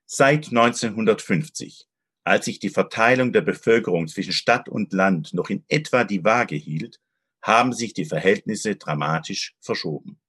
Seit 0.06 0.48
1950, 0.48 1.88
als 2.24 2.46
sich 2.46 2.60
die 2.60 2.70
Verteilung 2.70 3.32
der 3.34 3.42
Bevölkerung 3.42 4.08
zwischen 4.08 4.34
Stadt 4.34 4.70
und 4.70 4.94
Land 4.94 5.34
noch 5.34 5.50
in 5.50 5.64
etwa 5.68 6.04
die 6.04 6.24
Waage 6.24 6.56
hielt, 6.56 7.00
haben 7.42 7.74
sich 7.74 7.94
die 7.94 8.06
Verhältnisse 8.06 8.76
dramatisch 8.76 9.56
verschoben. 9.62 10.20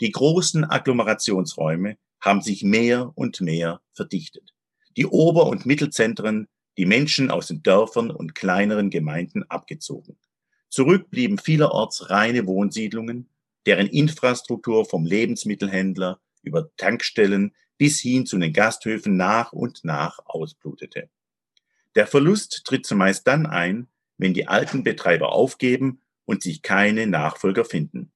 Die 0.00 0.10
großen 0.10 0.64
Agglomerationsräume 0.64 1.98
haben 2.24 2.40
sich 2.40 2.64
mehr 2.64 3.12
und 3.14 3.40
mehr 3.40 3.80
verdichtet. 3.92 4.54
Die 4.96 5.06
Ober- 5.06 5.46
und 5.46 5.66
Mittelzentren, 5.66 6.48
die 6.78 6.86
Menschen 6.86 7.30
aus 7.30 7.48
den 7.48 7.62
Dörfern 7.62 8.10
und 8.10 8.34
kleineren 8.34 8.90
Gemeinden 8.90 9.44
abgezogen. 9.44 10.16
Zurück 10.70 11.10
blieben 11.10 11.38
vielerorts 11.38 12.10
reine 12.10 12.46
Wohnsiedlungen, 12.46 13.28
deren 13.66 13.86
Infrastruktur 13.86 14.84
vom 14.84 15.04
Lebensmittelhändler 15.04 16.20
über 16.42 16.74
Tankstellen 16.76 17.54
bis 17.78 18.00
hin 18.00 18.26
zu 18.26 18.38
den 18.38 18.52
Gasthöfen 18.52 19.16
nach 19.16 19.52
und 19.52 19.84
nach 19.84 20.18
ausblutete. 20.24 21.10
Der 21.94 22.06
Verlust 22.06 22.62
tritt 22.64 22.86
zumeist 22.86 23.26
dann 23.26 23.46
ein, 23.46 23.88
wenn 24.16 24.34
die 24.34 24.48
alten 24.48 24.82
Betreiber 24.82 25.32
aufgeben 25.32 26.00
und 26.24 26.42
sich 26.42 26.62
keine 26.62 27.06
Nachfolger 27.06 27.64
finden. 27.64 28.12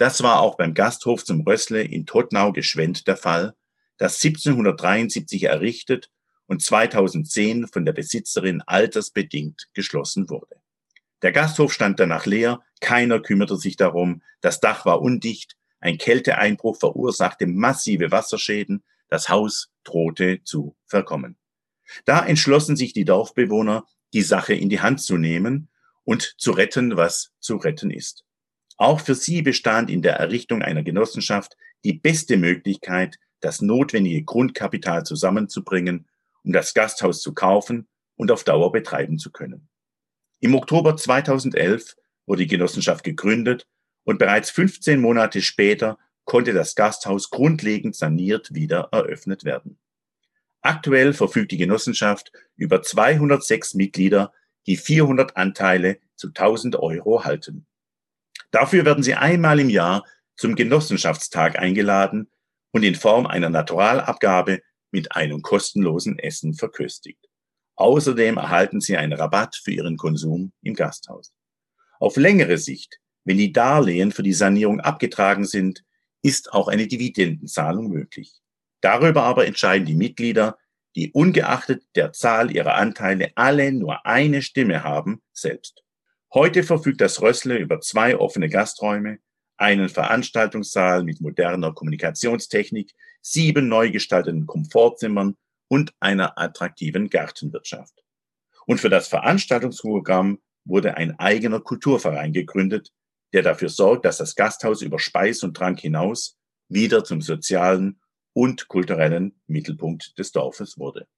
Das 0.00 0.22
war 0.22 0.40
auch 0.40 0.56
beim 0.56 0.72
Gasthof 0.72 1.26
zum 1.26 1.42
Rössle 1.42 1.82
in 1.82 2.06
Totnau-Geschwend 2.06 3.06
der 3.06 3.18
Fall, 3.18 3.54
das 3.98 4.14
1773 4.24 5.42
errichtet 5.42 6.10
und 6.46 6.62
2010 6.62 7.66
von 7.66 7.84
der 7.84 7.92
Besitzerin 7.92 8.62
altersbedingt 8.62 9.68
geschlossen 9.74 10.30
wurde. 10.30 10.56
Der 11.20 11.32
Gasthof 11.32 11.74
stand 11.74 12.00
danach 12.00 12.24
leer, 12.24 12.62
keiner 12.80 13.20
kümmerte 13.20 13.58
sich 13.58 13.76
darum, 13.76 14.22
das 14.40 14.58
Dach 14.58 14.86
war 14.86 15.02
undicht, 15.02 15.58
ein 15.80 15.98
Kälteeinbruch 15.98 16.78
verursachte 16.78 17.46
massive 17.46 18.10
Wasserschäden, 18.10 18.82
das 19.10 19.28
Haus 19.28 19.68
drohte 19.84 20.42
zu 20.44 20.76
verkommen. 20.86 21.36
Da 22.06 22.24
entschlossen 22.24 22.74
sich 22.74 22.94
die 22.94 23.04
Dorfbewohner, 23.04 23.84
die 24.14 24.22
Sache 24.22 24.54
in 24.54 24.70
die 24.70 24.80
Hand 24.80 25.02
zu 25.02 25.18
nehmen 25.18 25.68
und 26.04 26.36
zu 26.38 26.52
retten, 26.52 26.96
was 26.96 27.32
zu 27.38 27.56
retten 27.56 27.90
ist. 27.90 28.24
Auch 28.80 29.00
für 29.02 29.14
sie 29.14 29.42
bestand 29.42 29.90
in 29.90 30.00
der 30.00 30.14
Errichtung 30.14 30.62
einer 30.62 30.82
Genossenschaft 30.82 31.54
die 31.84 31.92
beste 31.92 32.38
Möglichkeit, 32.38 33.18
das 33.40 33.60
notwendige 33.60 34.22
Grundkapital 34.22 35.04
zusammenzubringen, 35.04 36.08
um 36.44 36.54
das 36.54 36.72
Gasthaus 36.72 37.20
zu 37.20 37.34
kaufen 37.34 37.88
und 38.16 38.30
auf 38.30 38.42
Dauer 38.42 38.72
betreiben 38.72 39.18
zu 39.18 39.30
können. 39.30 39.68
Im 40.40 40.54
Oktober 40.54 40.96
2011 40.96 41.94
wurde 42.24 42.44
die 42.44 42.48
Genossenschaft 42.48 43.04
gegründet 43.04 43.66
und 44.04 44.18
bereits 44.18 44.50
15 44.50 44.98
Monate 44.98 45.42
später 45.42 45.98
konnte 46.24 46.54
das 46.54 46.74
Gasthaus 46.74 47.28
grundlegend 47.28 47.94
saniert 47.96 48.54
wieder 48.54 48.88
eröffnet 48.92 49.44
werden. 49.44 49.78
Aktuell 50.62 51.12
verfügt 51.12 51.50
die 51.52 51.58
Genossenschaft 51.58 52.32
über 52.56 52.80
206 52.80 53.74
Mitglieder, 53.74 54.32
die 54.66 54.78
400 54.78 55.36
Anteile 55.36 55.98
zu 56.16 56.28
1000 56.28 56.76
Euro 56.76 57.24
halten. 57.24 57.66
Dafür 58.50 58.84
werden 58.84 59.02
sie 59.02 59.14
einmal 59.14 59.60
im 59.60 59.70
Jahr 59.70 60.04
zum 60.36 60.54
Genossenschaftstag 60.54 61.58
eingeladen 61.58 62.30
und 62.72 62.82
in 62.82 62.94
Form 62.94 63.26
einer 63.26 63.50
Naturalabgabe 63.50 64.60
mit 64.90 65.14
einem 65.14 65.42
kostenlosen 65.42 66.18
Essen 66.18 66.54
verköstigt. 66.54 67.28
Außerdem 67.76 68.36
erhalten 68.36 68.80
sie 68.80 68.96
einen 68.96 69.12
Rabatt 69.12 69.56
für 69.56 69.70
ihren 69.70 69.96
Konsum 69.96 70.52
im 70.62 70.74
Gasthaus. 70.74 71.32
Auf 71.98 72.16
längere 72.16 72.58
Sicht, 72.58 72.98
wenn 73.24 73.36
die 73.36 73.52
Darlehen 73.52 74.12
für 74.12 74.22
die 74.22 74.32
Sanierung 74.32 74.80
abgetragen 74.80 75.44
sind, 75.44 75.84
ist 76.22 76.52
auch 76.52 76.68
eine 76.68 76.86
Dividendenzahlung 76.86 77.88
möglich. 77.88 78.40
Darüber 78.80 79.22
aber 79.22 79.46
entscheiden 79.46 79.86
die 79.86 79.94
Mitglieder, 79.94 80.58
die 80.96 81.12
ungeachtet 81.12 81.84
der 81.94 82.12
Zahl 82.12 82.50
ihrer 82.50 82.74
Anteile 82.74 83.30
alle 83.36 83.72
nur 83.72 84.04
eine 84.06 84.42
Stimme 84.42 84.82
haben, 84.82 85.22
selbst. 85.32 85.82
Heute 86.32 86.62
verfügt 86.62 87.00
das 87.00 87.20
Rössle 87.20 87.58
über 87.58 87.80
zwei 87.80 88.16
offene 88.16 88.48
Gasträume, 88.48 89.18
einen 89.56 89.88
Veranstaltungssaal 89.88 91.02
mit 91.02 91.20
moderner 91.20 91.74
Kommunikationstechnik, 91.74 92.94
sieben 93.20 93.66
neu 93.66 93.90
gestalteten 93.90 94.46
Komfortzimmern 94.46 95.36
und 95.66 95.92
einer 95.98 96.38
attraktiven 96.38 97.10
Gartenwirtschaft. 97.10 98.04
Und 98.64 98.80
für 98.80 98.88
das 98.88 99.08
Veranstaltungsprogramm 99.08 100.38
wurde 100.64 100.96
ein 100.96 101.18
eigener 101.18 101.58
Kulturverein 101.58 102.32
gegründet, 102.32 102.92
der 103.32 103.42
dafür 103.42 103.68
sorgt, 103.68 104.04
dass 104.04 104.18
das 104.18 104.36
Gasthaus 104.36 104.82
über 104.82 105.00
Speis 105.00 105.42
und 105.42 105.56
Trank 105.56 105.80
hinaus 105.80 106.38
wieder 106.68 107.02
zum 107.02 107.22
sozialen 107.22 108.00
und 108.32 108.68
kulturellen 108.68 109.40
Mittelpunkt 109.48 110.16
des 110.16 110.30
Dorfes 110.30 110.78
wurde. 110.78 111.08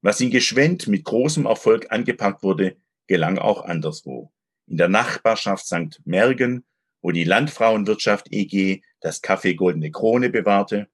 Was 0.00 0.20
in 0.20 0.30
Geschwend 0.30 0.88
mit 0.88 1.04
großem 1.04 1.44
Erfolg 1.44 1.92
angepackt 1.92 2.42
wurde, 2.42 2.76
gelang 3.06 3.38
auch 3.38 3.64
anderswo. 3.64 4.32
In 4.66 4.76
der 4.78 4.88
Nachbarschaft 4.88 5.66
St. 5.66 6.00
Mergen, 6.04 6.64
wo 7.02 7.10
die 7.10 7.24
Landfrauenwirtschaft 7.24 8.32
EG 8.32 8.82
das 9.00 9.22
Café 9.22 9.54
Goldene 9.54 9.90
Krone 9.90 10.30
bewahrte 10.30 10.88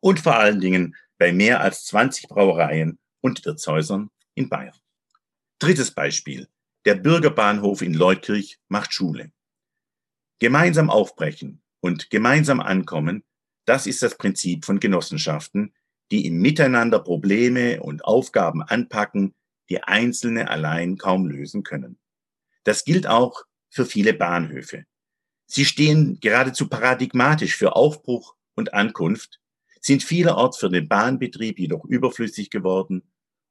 und 0.00 0.20
vor 0.20 0.36
allen 0.36 0.60
Dingen 0.60 0.96
bei 1.18 1.32
mehr 1.32 1.60
als 1.60 1.84
20 1.84 2.28
Brauereien 2.28 2.98
und 3.20 3.44
Wirtshäusern 3.44 4.10
in 4.34 4.48
Bayern. 4.48 4.76
Drittes 5.58 5.90
Beispiel. 5.90 6.48
Der 6.86 6.94
Bürgerbahnhof 6.94 7.82
in 7.82 7.92
Leutkirch 7.92 8.58
macht 8.68 8.94
Schule. 8.94 9.32
Gemeinsam 10.38 10.88
aufbrechen 10.88 11.60
und 11.80 12.08
gemeinsam 12.08 12.60
ankommen, 12.60 13.22
das 13.66 13.86
ist 13.86 14.02
das 14.02 14.16
Prinzip 14.16 14.64
von 14.64 14.80
Genossenschaften, 14.80 15.74
die 16.10 16.26
im 16.26 16.40
Miteinander 16.40 17.00
Probleme 17.00 17.82
und 17.82 18.04
Aufgaben 18.04 18.62
anpacken, 18.62 19.34
die 19.70 19.82
Einzelne 19.82 20.50
allein 20.50 20.98
kaum 20.98 21.26
lösen 21.26 21.62
können. 21.62 21.98
Das 22.64 22.84
gilt 22.84 23.06
auch 23.06 23.44
für 23.68 23.86
viele 23.86 24.12
Bahnhöfe. 24.12 24.84
Sie 25.46 25.64
stehen 25.64 26.18
geradezu 26.20 26.68
paradigmatisch 26.68 27.56
für 27.56 27.74
Aufbruch 27.74 28.34
und 28.54 28.74
Ankunft, 28.74 29.40
sind 29.80 30.02
vielerorts 30.02 30.58
für 30.58 30.68
den 30.68 30.88
Bahnbetrieb 30.88 31.58
jedoch 31.58 31.84
überflüssig 31.84 32.50
geworden 32.50 33.02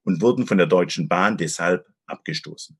und 0.04 0.22
wurden 0.22 0.46
von 0.46 0.58
der 0.58 0.68
Deutschen 0.68 1.08
Bahn 1.08 1.38
deshalb 1.38 1.88
abgestoßen. 2.06 2.78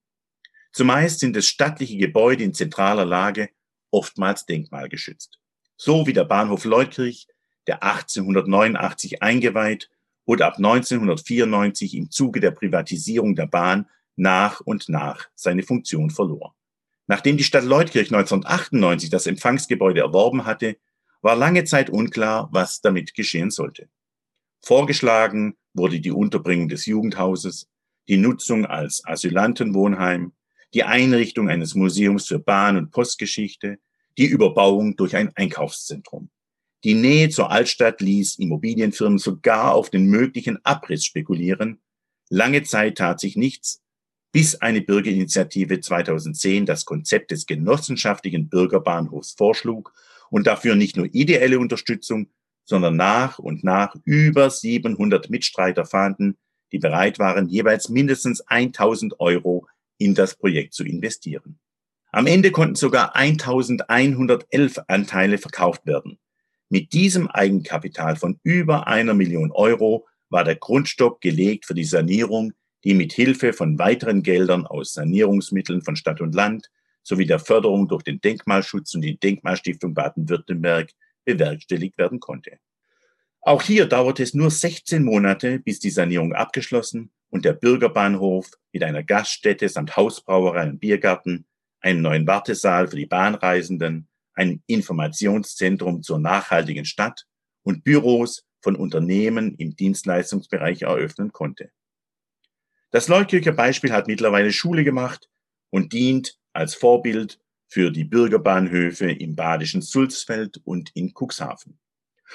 Zumeist 0.72 1.20
sind 1.20 1.36
es 1.36 1.48
stattliche 1.48 1.98
Gebäude 1.98 2.44
in 2.44 2.54
zentraler 2.54 3.06
Lage 3.06 3.50
oftmals 3.90 4.46
denkmalgeschützt. 4.46 5.40
So 5.78 6.06
wie 6.06 6.14
der 6.14 6.26
Bahnhof 6.26 6.66
Leutkirch, 6.66 7.28
der 7.66 7.84
1889 7.84 9.24
eingeweiht 9.24 9.90
und 10.30 10.44
ab 10.44 10.58
1994 10.58 11.96
im 11.96 12.12
Zuge 12.12 12.40
der 12.40 12.52
Privatisierung 12.52 13.34
der 13.34 13.48
Bahn 13.48 13.88
nach 14.16 14.62
und 14.62 14.88
nach 14.88 15.28
seine 15.34 15.64
Funktion 15.64 16.12
verlor. 16.12 16.56
Nachdem 17.08 17.36
die 17.36 17.44
Stadt 17.44 17.64
Leutkirch 17.64 18.14
1998 18.14 19.10
das 19.10 19.26
Empfangsgebäude 19.26 20.02
erworben 20.02 20.46
hatte, 20.46 20.78
war 21.24 21.36
lange 21.36 21.64
Zeit 21.64 21.90
unklar, 21.90 22.48
was 22.52 22.80
damit 22.82 23.16
geschehen 23.16 23.50
sollte. 23.50 23.90
Vorgeschlagen 24.62 25.58
wurde 25.74 26.00
die 26.00 26.12
Unterbringung 26.12 26.70
des 26.70 26.86
Jugendhauses, 26.86 27.68
die 28.08 28.18
Nutzung 28.18 28.68
als 28.68 29.04
Asylantenwohnheim, 29.06 30.34
die 30.76 30.84
Einrichtung 30.84 31.50
eines 31.50 31.74
Museums 31.74 32.28
für 32.28 32.38
Bahn- 32.38 32.78
und 32.78 32.92
Postgeschichte, 32.92 33.80
die 34.20 34.28
Überbauung 34.28 34.96
durch 34.96 35.16
ein 35.16 35.32
Einkaufszentrum. 35.36 36.30
Die 36.86 36.94
Nähe 36.94 37.30
zur 37.30 37.52
Altstadt 37.52 38.00
ließ 38.00 38.40
Immobilienfirmen 38.40 39.18
sogar 39.18 39.74
auf 39.74 39.90
den 39.90 40.06
möglichen 40.06 40.64
Abriss 40.64 41.04
spekulieren. 41.04 41.82
Lange 42.30 42.64
Zeit 42.64 42.98
tat 42.98 43.20
sich 43.20 43.36
nichts, 43.36 43.82
bis 44.32 44.56
eine 44.56 44.82
Bürgerinitiative 44.82 45.82
2010 45.82 46.66
das 46.66 46.86
Konzept 46.86 47.32
des 47.32 47.48
genossenschaftlichen 47.48 48.48
Bürgerbahnhofs 48.48 49.34
vorschlug 49.34 49.94
und 50.30 50.48
dafür 50.48 50.76
nicht 50.76 50.96
nur 50.96 51.08
ideelle 51.14 51.60
Unterstützung, 51.60 52.30
sondern 52.64 52.96
nach 52.96 53.40
und 53.40 53.64
nach 53.64 53.96
über 54.06 54.50
700 54.50 55.30
Mitstreiter 55.30 55.86
fanden, 55.86 56.38
die 56.72 56.80
bereit 56.80 57.20
waren, 57.20 57.50
jeweils 57.50 57.90
mindestens 57.90 58.42
1000 58.42 59.20
Euro 59.20 59.68
in 59.98 60.16
das 60.16 60.36
Projekt 60.36 60.74
zu 60.76 60.86
investieren. 60.86 61.60
Am 62.12 62.26
Ende 62.26 62.52
konnten 62.52 62.76
sogar 62.76 63.16
1111 63.16 64.80
Anteile 64.88 65.38
verkauft 65.40 65.86
werden. 65.86 66.20
Mit 66.70 66.94
diesem 66.94 67.28
Eigenkapital 67.28 68.16
von 68.16 68.40
über 68.44 68.88
einer 68.88 69.16
Million 69.16 69.52
Euro 69.52 70.08
war 70.30 70.44
der 70.44 70.56
Grundstock 70.56 71.20
gelegt 71.20 71.66
für 71.66 71.74
die 71.74 71.84
Sanierung, 71.84 72.54
die 72.84 72.94
mit 72.94 73.12
Hilfe 73.12 73.54
von 73.54 73.80
weiteren 73.80 74.22
Geldern 74.22 74.68
aus 74.68 74.94
Sanierungsmitteln 74.94 75.82
von 75.82 75.96
Stadt 75.96 76.22
und 76.22 76.36
Land 76.36 76.70
sowie 77.02 77.26
der 77.26 77.40
Förderung 77.40 77.88
durch 77.88 78.04
den 78.04 78.22
Denkmalschutz 78.22 78.94
und 78.94 79.02
die 79.02 79.18
Denkmalstiftung 79.18 79.96
Baden-Württemberg 79.96 80.92
bewerkstelligt 81.26 81.98
werden 81.98 82.20
konnte. 82.20 82.60
Auch 83.42 83.64
hier 83.64 83.86
dauerte 83.88 84.22
es 84.22 84.34
nur 84.34 84.52
16 84.52 85.04
Monate, 85.04 85.60
bis 85.60 85.80
die 85.80 85.90
Sanierung 85.90 86.34
abgeschlossen 86.34 87.12
und 87.30 87.46
der 87.46 87.54
Bürgerbahnhof 87.54 88.52
mit 88.72 88.84
einer 88.84 89.02
Gaststätte 89.02 89.70
samt 89.70 89.96
Hausbrauerei 89.96 90.70
und 90.70 90.80
Biergarten, 90.80 91.46
einem 91.82 92.02
neuen 92.02 92.28
Wartesaal 92.28 92.88
für 92.90 92.98
die 92.98 93.06
Bahnreisenden, 93.06 94.09
einem 94.40 94.64
Informationszentrum 94.68 96.02
zur 96.02 96.18
nachhaltigen 96.18 96.86
Stadt 96.86 97.26
und 97.64 97.84
Büros 97.84 98.46
von 98.62 98.76
Unternehmen 98.76 99.56
im 99.56 99.76
Dienstleistungsbereich 99.76 100.84
eröffnen 100.84 101.32
konnte. 101.32 101.72
Das 102.92 103.08
Leutkircher 103.08 103.52
Beispiel 103.52 103.92
hat 103.92 104.08
mittlerweile 104.08 104.52
Schule 104.52 104.84
gemacht 104.84 105.30
und 105.70 105.94
dient 105.94 106.40
als 106.54 106.74
Vorbild 106.74 107.40
für 107.68 107.92
die 107.92 108.06
Bürgerbahnhöfe 108.06 109.12
im 109.12 109.36
badischen 109.36 109.82
Sulzfeld 109.82 110.60
und 110.64 110.90
in 110.96 111.14
Cuxhaven. 111.14 111.78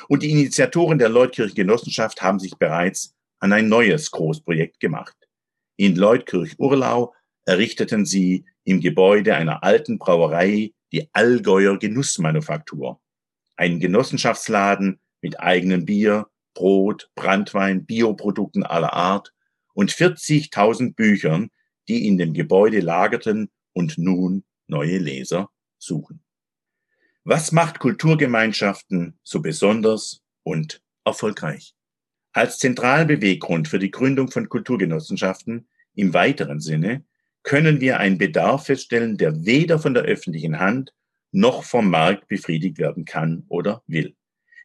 Und 0.08 0.22
die 0.22 0.30
Initiatoren 0.30 0.98
der 0.98 1.08
Leutkirch 1.08 1.54
Genossenschaft 1.54 2.22
haben 2.22 2.38
sich 2.38 2.56
bereits 2.56 3.14
an 3.40 3.52
ein 3.52 3.68
neues 3.68 4.10
Großprojekt 4.10 4.78
gemacht. 4.78 5.16
In 5.76 5.96
Leutkirch-Urlau 5.96 7.14
errichteten 7.46 8.04
sie 8.04 8.44
im 8.64 8.80
Gebäude 8.80 9.34
einer 9.34 9.64
alten 9.64 9.98
Brauerei 9.98 10.72
die 10.94 11.08
Allgäuer 11.12 11.76
Genussmanufaktur, 11.76 13.00
einen 13.56 13.80
Genossenschaftsladen 13.80 15.00
mit 15.22 15.40
eigenem 15.40 15.84
Bier, 15.84 16.28
Brot, 16.54 17.10
Brandwein, 17.16 17.84
Bioprodukten 17.84 18.62
aller 18.62 18.92
Art 18.92 19.34
und 19.74 19.90
40.000 19.90 20.94
Büchern, 20.94 21.50
die 21.88 22.06
in 22.06 22.16
dem 22.16 22.32
Gebäude 22.32 22.78
lagerten 22.78 23.50
und 23.72 23.98
nun 23.98 24.44
neue 24.68 24.98
Leser 24.98 25.50
suchen. 25.78 26.22
Was 27.24 27.50
macht 27.50 27.80
Kulturgemeinschaften 27.80 29.18
so 29.24 29.42
besonders 29.42 30.22
und 30.44 30.80
erfolgreich? 31.04 31.74
Als 32.32 32.58
zentralen 32.58 33.08
Beweggrund 33.08 33.66
für 33.66 33.80
die 33.80 33.90
Gründung 33.90 34.30
von 34.30 34.48
Kulturgenossenschaften 34.48 35.66
im 35.96 36.14
weiteren 36.14 36.60
Sinne 36.60 37.04
können 37.44 37.80
wir 37.80 38.00
einen 38.00 38.18
Bedarf 38.18 38.66
feststellen, 38.66 39.16
der 39.16 39.44
weder 39.44 39.78
von 39.78 39.94
der 39.94 40.02
öffentlichen 40.02 40.58
Hand 40.58 40.92
noch 41.30 41.62
vom 41.62 41.90
Markt 41.90 42.26
befriedigt 42.26 42.78
werden 42.78 43.04
kann 43.04 43.44
oder 43.48 43.82
will. 43.86 44.16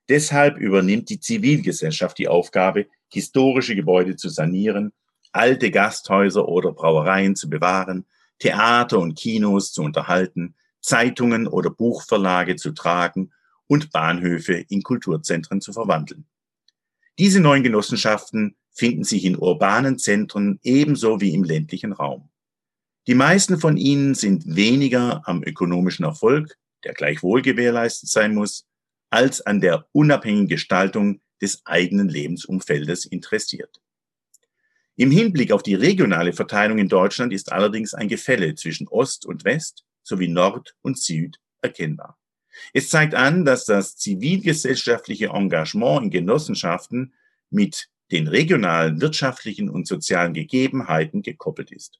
Deshalb 0.08 0.58
übernimmt 0.58 1.10
die 1.10 1.20
Zivilgesellschaft 1.20 2.18
die 2.18 2.28
Aufgabe, 2.28 2.88
historische 3.12 3.76
Gebäude 3.76 4.16
zu 4.16 4.30
sanieren, 4.30 4.94
alte 5.32 5.70
Gasthäuser 5.70 6.48
oder 6.48 6.72
Brauereien 6.72 7.36
zu 7.36 7.50
bewahren, 7.50 8.06
Theater 8.40 9.00
und 9.00 9.16
Kinos 9.16 9.74
zu 9.74 9.84
unterhalten, 9.84 10.56
Zeitungen 10.82 11.48
oder 11.48 11.70
Buchverlage 11.70 12.56
zu 12.56 12.72
tragen 12.72 13.32
und 13.68 13.92
Bahnhöfe 13.92 14.66
in 14.70 14.82
Kulturzentren 14.82 15.62
zu 15.62 15.74
verwandeln. 15.74 16.26
Diese 17.20 17.42
neuen 17.42 17.64
Genossenschaften 17.64 18.56
finden 18.72 19.04
sich 19.04 19.26
in 19.26 19.38
urbanen 19.38 20.00
Zentren 20.00 20.60
ebenso 20.64 21.20
wie 21.20 21.34
im 21.34 21.44
ländlichen 21.44 21.92
Raum. 21.92 22.30
Die 23.10 23.16
meisten 23.16 23.60
von 23.60 23.76
ihnen 23.76 24.14
sind 24.14 24.56
weniger 24.56 25.28
am 25.28 25.42
ökonomischen 25.42 26.06
Erfolg, 26.06 26.56
der 26.84 26.94
gleichwohl 26.94 27.42
gewährleistet 27.42 28.08
sein 28.08 28.36
muss, 28.36 28.68
als 29.10 29.42
an 29.42 29.62
der 29.62 29.88
unabhängigen 29.94 30.48
Gestaltung 30.48 31.20
des 31.42 31.66
eigenen 31.66 32.08
Lebensumfeldes 32.08 33.06
interessiert. 33.06 33.82
Im 34.96 35.10
Hinblick 35.10 35.52
auf 35.52 35.64
die 35.64 35.74
regionale 35.74 36.34
Verteilung 36.34 36.78
in 36.78 36.88
Deutschland 36.88 37.34
ist 37.34 37.52
allerdings 37.52 37.96
ein 37.96 38.10
Gefälle 38.10 38.54
zwischen 38.54 38.88
Ost 38.88 39.26
und 39.26 39.44
West 39.44 39.86
sowie 40.04 40.28
Nord 40.28 40.76
und 40.84 41.00
Süd 41.00 41.40
erkennbar. 41.64 42.20
Es 42.74 42.90
zeigt 42.90 43.16
an, 43.16 43.44
dass 43.44 43.66
das 43.66 43.98
zivilgesellschaftliche 43.98 45.30
Engagement 45.30 46.04
in 46.04 46.10
Genossenschaften 46.12 47.16
mit 47.50 47.90
den 48.12 48.28
regionalen 48.28 49.02
wirtschaftlichen 49.02 49.68
und 49.68 49.88
sozialen 49.88 50.36
Gegebenheiten 50.36 51.24
gekoppelt 51.24 51.72
ist. 51.72 52.00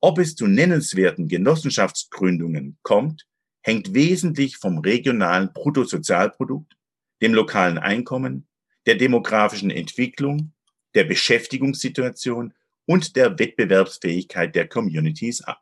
Ob 0.00 0.18
es 0.18 0.36
zu 0.36 0.46
nennenswerten 0.46 1.26
Genossenschaftsgründungen 1.26 2.78
kommt, 2.82 3.26
hängt 3.62 3.94
wesentlich 3.94 4.56
vom 4.56 4.78
regionalen 4.78 5.52
Bruttosozialprodukt, 5.52 6.76
dem 7.20 7.34
lokalen 7.34 7.78
Einkommen, 7.78 8.46
der 8.86 8.94
demografischen 8.94 9.70
Entwicklung, 9.70 10.52
der 10.94 11.04
Beschäftigungssituation 11.04 12.54
und 12.86 13.16
der 13.16 13.38
Wettbewerbsfähigkeit 13.38 14.54
der 14.54 14.68
Communities 14.68 15.42
ab. 15.42 15.60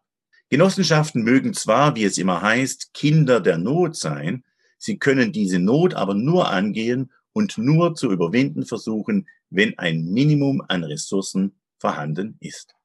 Genossenschaften 0.50 1.24
mögen 1.24 1.54
zwar, 1.54 1.96
wie 1.96 2.04
es 2.04 2.18
immer 2.18 2.40
heißt, 2.42 2.94
Kinder 2.94 3.40
der 3.40 3.58
Not 3.58 3.96
sein, 3.96 4.44
sie 4.78 4.98
können 4.98 5.32
diese 5.32 5.58
Not 5.58 5.94
aber 5.94 6.14
nur 6.14 6.48
angehen 6.50 7.10
und 7.32 7.58
nur 7.58 7.94
zu 7.94 8.12
überwinden 8.12 8.64
versuchen, 8.64 9.26
wenn 9.50 9.76
ein 9.78 10.04
Minimum 10.04 10.62
an 10.68 10.84
Ressourcen 10.84 11.58
vorhanden 11.78 12.36
ist. 12.40 12.75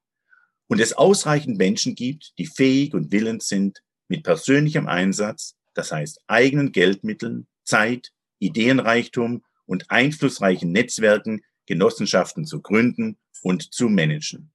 Und 0.72 0.80
es 0.80 0.94
ausreichend 0.94 1.58
Menschen 1.58 1.96
gibt, 1.96 2.32
die 2.38 2.46
fähig 2.46 2.94
und 2.94 3.12
willens 3.12 3.50
sind, 3.50 3.84
mit 4.08 4.24
persönlichem 4.24 4.88
Einsatz, 4.88 5.58
das 5.74 5.92
heißt 5.92 6.22
eigenen 6.28 6.72
Geldmitteln, 6.72 7.46
Zeit, 7.66 8.14
Ideenreichtum 8.40 9.44
und 9.66 9.92
einflussreichen 9.92 10.72
Netzwerken 10.72 11.42
Genossenschaften 11.66 12.46
zu 12.46 12.62
gründen 12.62 13.18
und 13.42 13.74
zu 13.74 13.90
managen. 13.90 14.54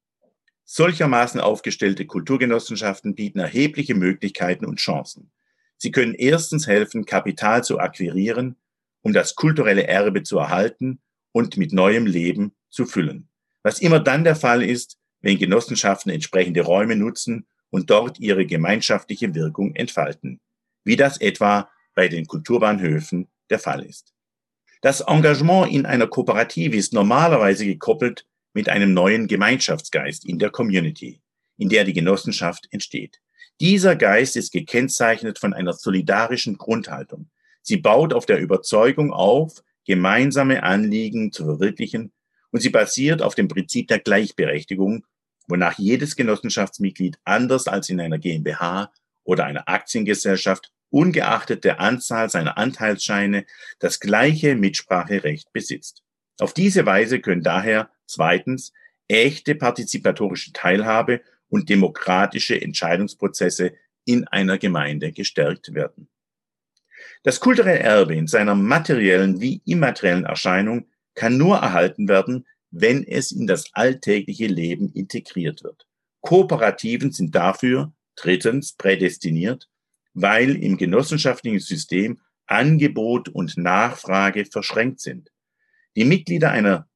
Solchermaßen 0.64 1.38
aufgestellte 1.38 2.06
Kulturgenossenschaften 2.06 3.14
bieten 3.14 3.40
erhebliche 3.40 3.94
Möglichkeiten 3.94 4.64
und 4.64 4.78
Chancen. 4.78 5.30
Sie 5.76 5.90
können 5.90 6.14
erstens 6.14 6.66
helfen, 6.66 7.04
Kapital 7.04 7.62
zu 7.62 7.78
akquirieren, 7.78 8.56
um 9.02 9.12
das 9.12 9.34
kulturelle 9.34 9.86
Erbe 9.86 10.22
zu 10.22 10.38
erhalten 10.38 10.98
und 11.32 11.58
mit 11.58 11.74
neuem 11.74 12.06
Leben 12.06 12.56
zu 12.70 12.86
füllen. 12.86 13.28
Was 13.62 13.80
immer 13.82 14.00
dann 14.00 14.24
der 14.24 14.36
Fall 14.36 14.62
ist, 14.62 14.96
wenn 15.20 15.38
Genossenschaften 15.38 16.12
entsprechende 16.12 16.62
Räume 16.62 16.96
nutzen 16.96 17.46
und 17.70 17.90
dort 17.90 18.20
ihre 18.20 18.46
gemeinschaftliche 18.46 19.34
Wirkung 19.34 19.74
entfalten, 19.74 20.40
wie 20.84 20.96
das 20.96 21.18
etwa 21.18 21.68
bei 21.94 22.08
den 22.08 22.26
Kulturbahnhöfen 22.26 23.28
der 23.50 23.58
Fall 23.58 23.84
ist. 23.84 24.12
Das 24.82 25.00
Engagement 25.00 25.72
in 25.72 25.86
einer 25.86 26.06
Kooperative 26.06 26.76
ist 26.76 26.92
normalerweise 26.92 27.66
gekoppelt 27.66 28.26
mit 28.52 28.68
einem 28.68 28.94
neuen 28.94 29.26
Gemeinschaftsgeist 29.26 30.24
in 30.24 30.38
der 30.38 30.50
Community, 30.50 31.20
in 31.56 31.68
der 31.68 31.84
die 31.84 31.92
Genossenschaft 31.92 32.68
entsteht. 32.70 33.20
Dieser 33.60 33.96
Geist 33.96 34.36
ist 34.36 34.52
gekennzeichnet 34.52 35.38
von 35.38 35.54
einer 35.54 35.72
solidarischen 35.72 36.58
Grundhaltung. 36.58 37.30
Sie 37.62 37.78
baut 37.78 38.12
auf 38.12 38.26
der 38.26 38.38
Überzeugung 38.38 39.12
auf, 39.12 39.62
gemeinsame 39.86 40.62
Anliegen 40.62 41.32
zu 41.32 41.44
verwirklichen 41.44 42.12
und 42.50 42.60
sie 42.60 42.70
basiert 42.70 43.22
auf 43.22 43.34
dem 43.34 43.48
Prinzip 43.48 43.88
der 43.88 43.98
Gleichberechtigung, 43.98 45.04
wonach 45.48 45.78
jedes 45.78 46.16
Genossenschaftsmitglied 46.16 47.18
anders 47.24 47.68
als 47.68 47.88
in 47.88 48.00
einer 48.00 48.18
GmbH 48.18 48.92
oder 49.24 49.44
einer 49.44 49.68
Aktiengesellschaft 49.68 50.72
ungeachtet 50.90 51.64
der 51.64 51.80
Anzahl 51.80 52.30
seiner 52.30 52.58
Anteilsscheine 52.58 53.44
das 53.78 54.00
gleiche 54.00 54.54
Mitspracherecht 54.54 55.52
besitzt. 55.52 56.02
Auf 56.38 56.54
diese 56.54 56.86
Weise 56.86 57.20
können 57.20 57.42
daher 57.42 57.90
Zweitens, 58.06 58.72
echte 59.08 59.54
partizipatorische 59.54 60.52
Teilhabe 60.52 61.20
und 61.48 61.68
demokratische 61.68 62.60
Entscheidungsprozesse 62.60 63.74
in 64.04 64.26
einer 64.28 64.58
Gemeinde 64.58 65.12
gestärkt 65.12 65.74
werden. 65.74 66.08
Das 67.22 67.40
kulturelle 67.40 67.80
Erbe 67.80 68.14
in 68.14 68.28
seiner 68.28 68.54
materiellen 68.54 69.40
wie 69.40 69.60
immateriellen 69.64 70.24
Erscheinung 70.24 70.88
kann 71.16 71.36
nur 71.36 71.56
erhalten 71.56 72.06
werden, 72.06 72.46
wenn 72.70 73.02
es 73.02 73.32
in 73.32 73.48
das 73.48 73.74
alltägliche 73.74 74.46
Leben 74.46 74.92
integriert 74.92 75.64
wird. 75.64 75.88
Kooperativen 76.20 77.10
sind 77.10 77.34
dafür 77.34 77.92
drittens 78.14 78.74
prädestiniert, 78.74 79.68
weil 80.14 80.54
im 80.54 80.76
genossenschaftlichen 80.76 81.60
System 81.60 82.20
Angebot 82.46 83.28
und 83.28 83.56
Nachfrage 83.56 84.44
verschränkt 84.44 85.00
sind. 85.00 85.32
Die 85.96 86.04
Mitglieder 86.04 86.52
einer 86.52 86.88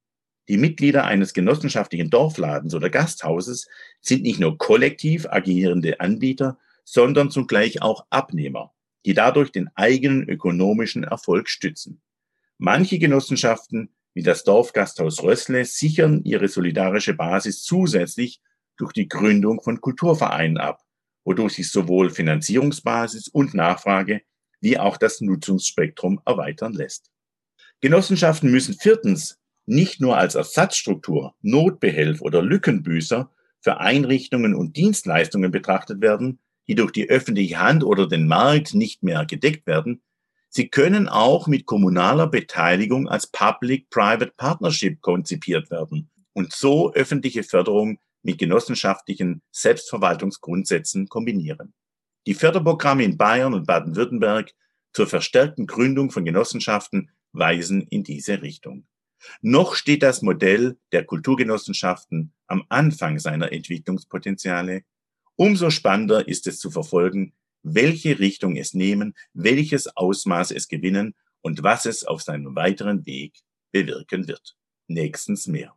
die 0.49 0.57
Mitglieder 0.57 1.05
eines 1.05 1.33
genossenschaftlichen 1.33 2.09
Dorfladens 2.09 2.73
oder 2.73 2.89
Gasthauses 2.89 3.69
sind 4.01 4.23
nicht 4.23 4.39
nur 4.39 4.57
kollektiv 4.57 5.25
agierende 5.27 5.99
Anbieter, 6.01 6.57
sondern 6.83 7.31
zugleich 7.31 7.81
auch 7.81 8.05
Abnehmer, 8.09 8.73
die 9.05 9.13
dadurch 9.13 9.51
den 9.51 9.69
eigenen 9.75 10.27
ökonomischen 10.27 11.03
Erfolg 11.05 11.47
stützen. 11.47 12.01
Manche 12.57 12.99
Genossenschaften, 12.99 13.93
wie 14.13 14.23
das 14.23 14.43
Dorfgasthaus 14.43 15.23
Rössle, 15.23 15.65
sichern 15.65 16.23
ihre 16.23 16.47
solidarische 16.47 17.13
Basis 17.13 17.63
zusätzlich 17.63 18.41
durch 18.77 18.93
die 18.93 19.07
Gründung 19.07 19.61
von 19.61 19.79
Kulturvereinen 19.79 20.57
ab, 20.57 20.81
wodurch 21.23 21.53
sich 21.53 21.71
sowohl 21.71 22.09
Finanzierungsbasis 22.09 23.27
und 23.27 23.53
Nachfrage 23.53 24.21
wie 24.59 24.77
auch 24.77 24.97
das 24.97 25.21
Nutzungsspektrum 25.21 26.21
erweitern 26.25 26.73
lässt. 26.73 27.09
Genossenschaften 27.81 28.51
müssen 28.51 28.75
viertens 28.75 29.39
nicht 29.65 30.01
nur 30.01 30.17
als 30.17 30.35
Ersatzstruktur, 30.35 31.35
Notbehelf 31.41 32.21
oder 32.21 32.41
Lückenbüßer 32.41 33.31
für 33.59 33.79
Einrichtungen 33.79 34.55
und 34.55 34.75
Dienstleistungen 34.75 35.51
betrachtet 35.51 36.01
werden, 36.01 36.39
die 36.67 36.75
durch 36.75 36.91
die 36.91 37.09
öffentliche 37.09 37.59
Hand 37.59 37.83
oder 37.83 38.07
den 38.07 38.27
Markt 38.27 38.73
nicht 38.73 39.03
mehr 39.03 39.25
gedeckt 39.25 39.65
werden, 39.67 40.01
sie 40.51 40.69
können 40.69 41.09
auch 41.09 41.47
mit 41.47 41.65
kommunaler 41.65 42.27
Beteiligung 42.27 43.09
als 43.09 43.25
Public-Private 43.27 44.33
Partnership 44.37 45.01
konzipiert 45.01 45.71
werden 45.71 46.11
und 46.33 46.53
so 46.53 46.93
öffentliche 46.93 47.43
Förderung 47.43 47.97
mit 48.21 48.37
genossenschaftlichen 48.37 49.41
Selbstverwaltungsgrundsätzen 49.51 51.07
kombinieren. 51.07 51.73
Die 52.27 52.35
Förderprogramme 52.35 53.03
in 53.03 53.17
Bayern 53.17 53.55
und 53.55 53.65
Baden-Württemberg 53.65 54.51
zur 54.93 55.07
verstärkten 55.07 55.65
Gründung 55.65 56.11
von 56.11 56.25
Genossenschaften 56.25 57.09
weisen 57.31 57.81
in 57.81 58.03
diese 58.03 58.41
Richtung. 58.41 58.85
Noch 59.41 59.75
steht 59.75 60.03
das 60.03 60.21
Modell 60.21 60.77
der 60.91 61.05
Kulturgenossenschaften 61.05 62.33
am 62.47 62.65
Anfang 62.69 63.19
seiner 63.19 63.51
Entwicklungspotenziale. 63.51 64.83
Umso 65.35 65.69
spannender 65.69 66.27
ist 66.27 66.47
es 66.47 66.59
zu 66.59 66.69
verfolgen, 66.69 67.33
welche 67.63 68.19
Richtung 68.19 68.55
es 68.55 68.73
nehmen, 68.73 69.13
welches 69.33 69.95
Ausmaß 69.95 70.51
es 70.51 70.67
gewinnen 70.67 71.15
und 71.41 71.63
was 71.63 71.85
es 71.85 72.03
auf 72.03 72.21
seinem 72.21 72.55
weiteren 72.55 73.05
Weg 73.05 73.39
bewirken 73.71 74.27
wird. 74.27 74.55
Nächstens 74.87 75.47
mehr. 75.47 75.75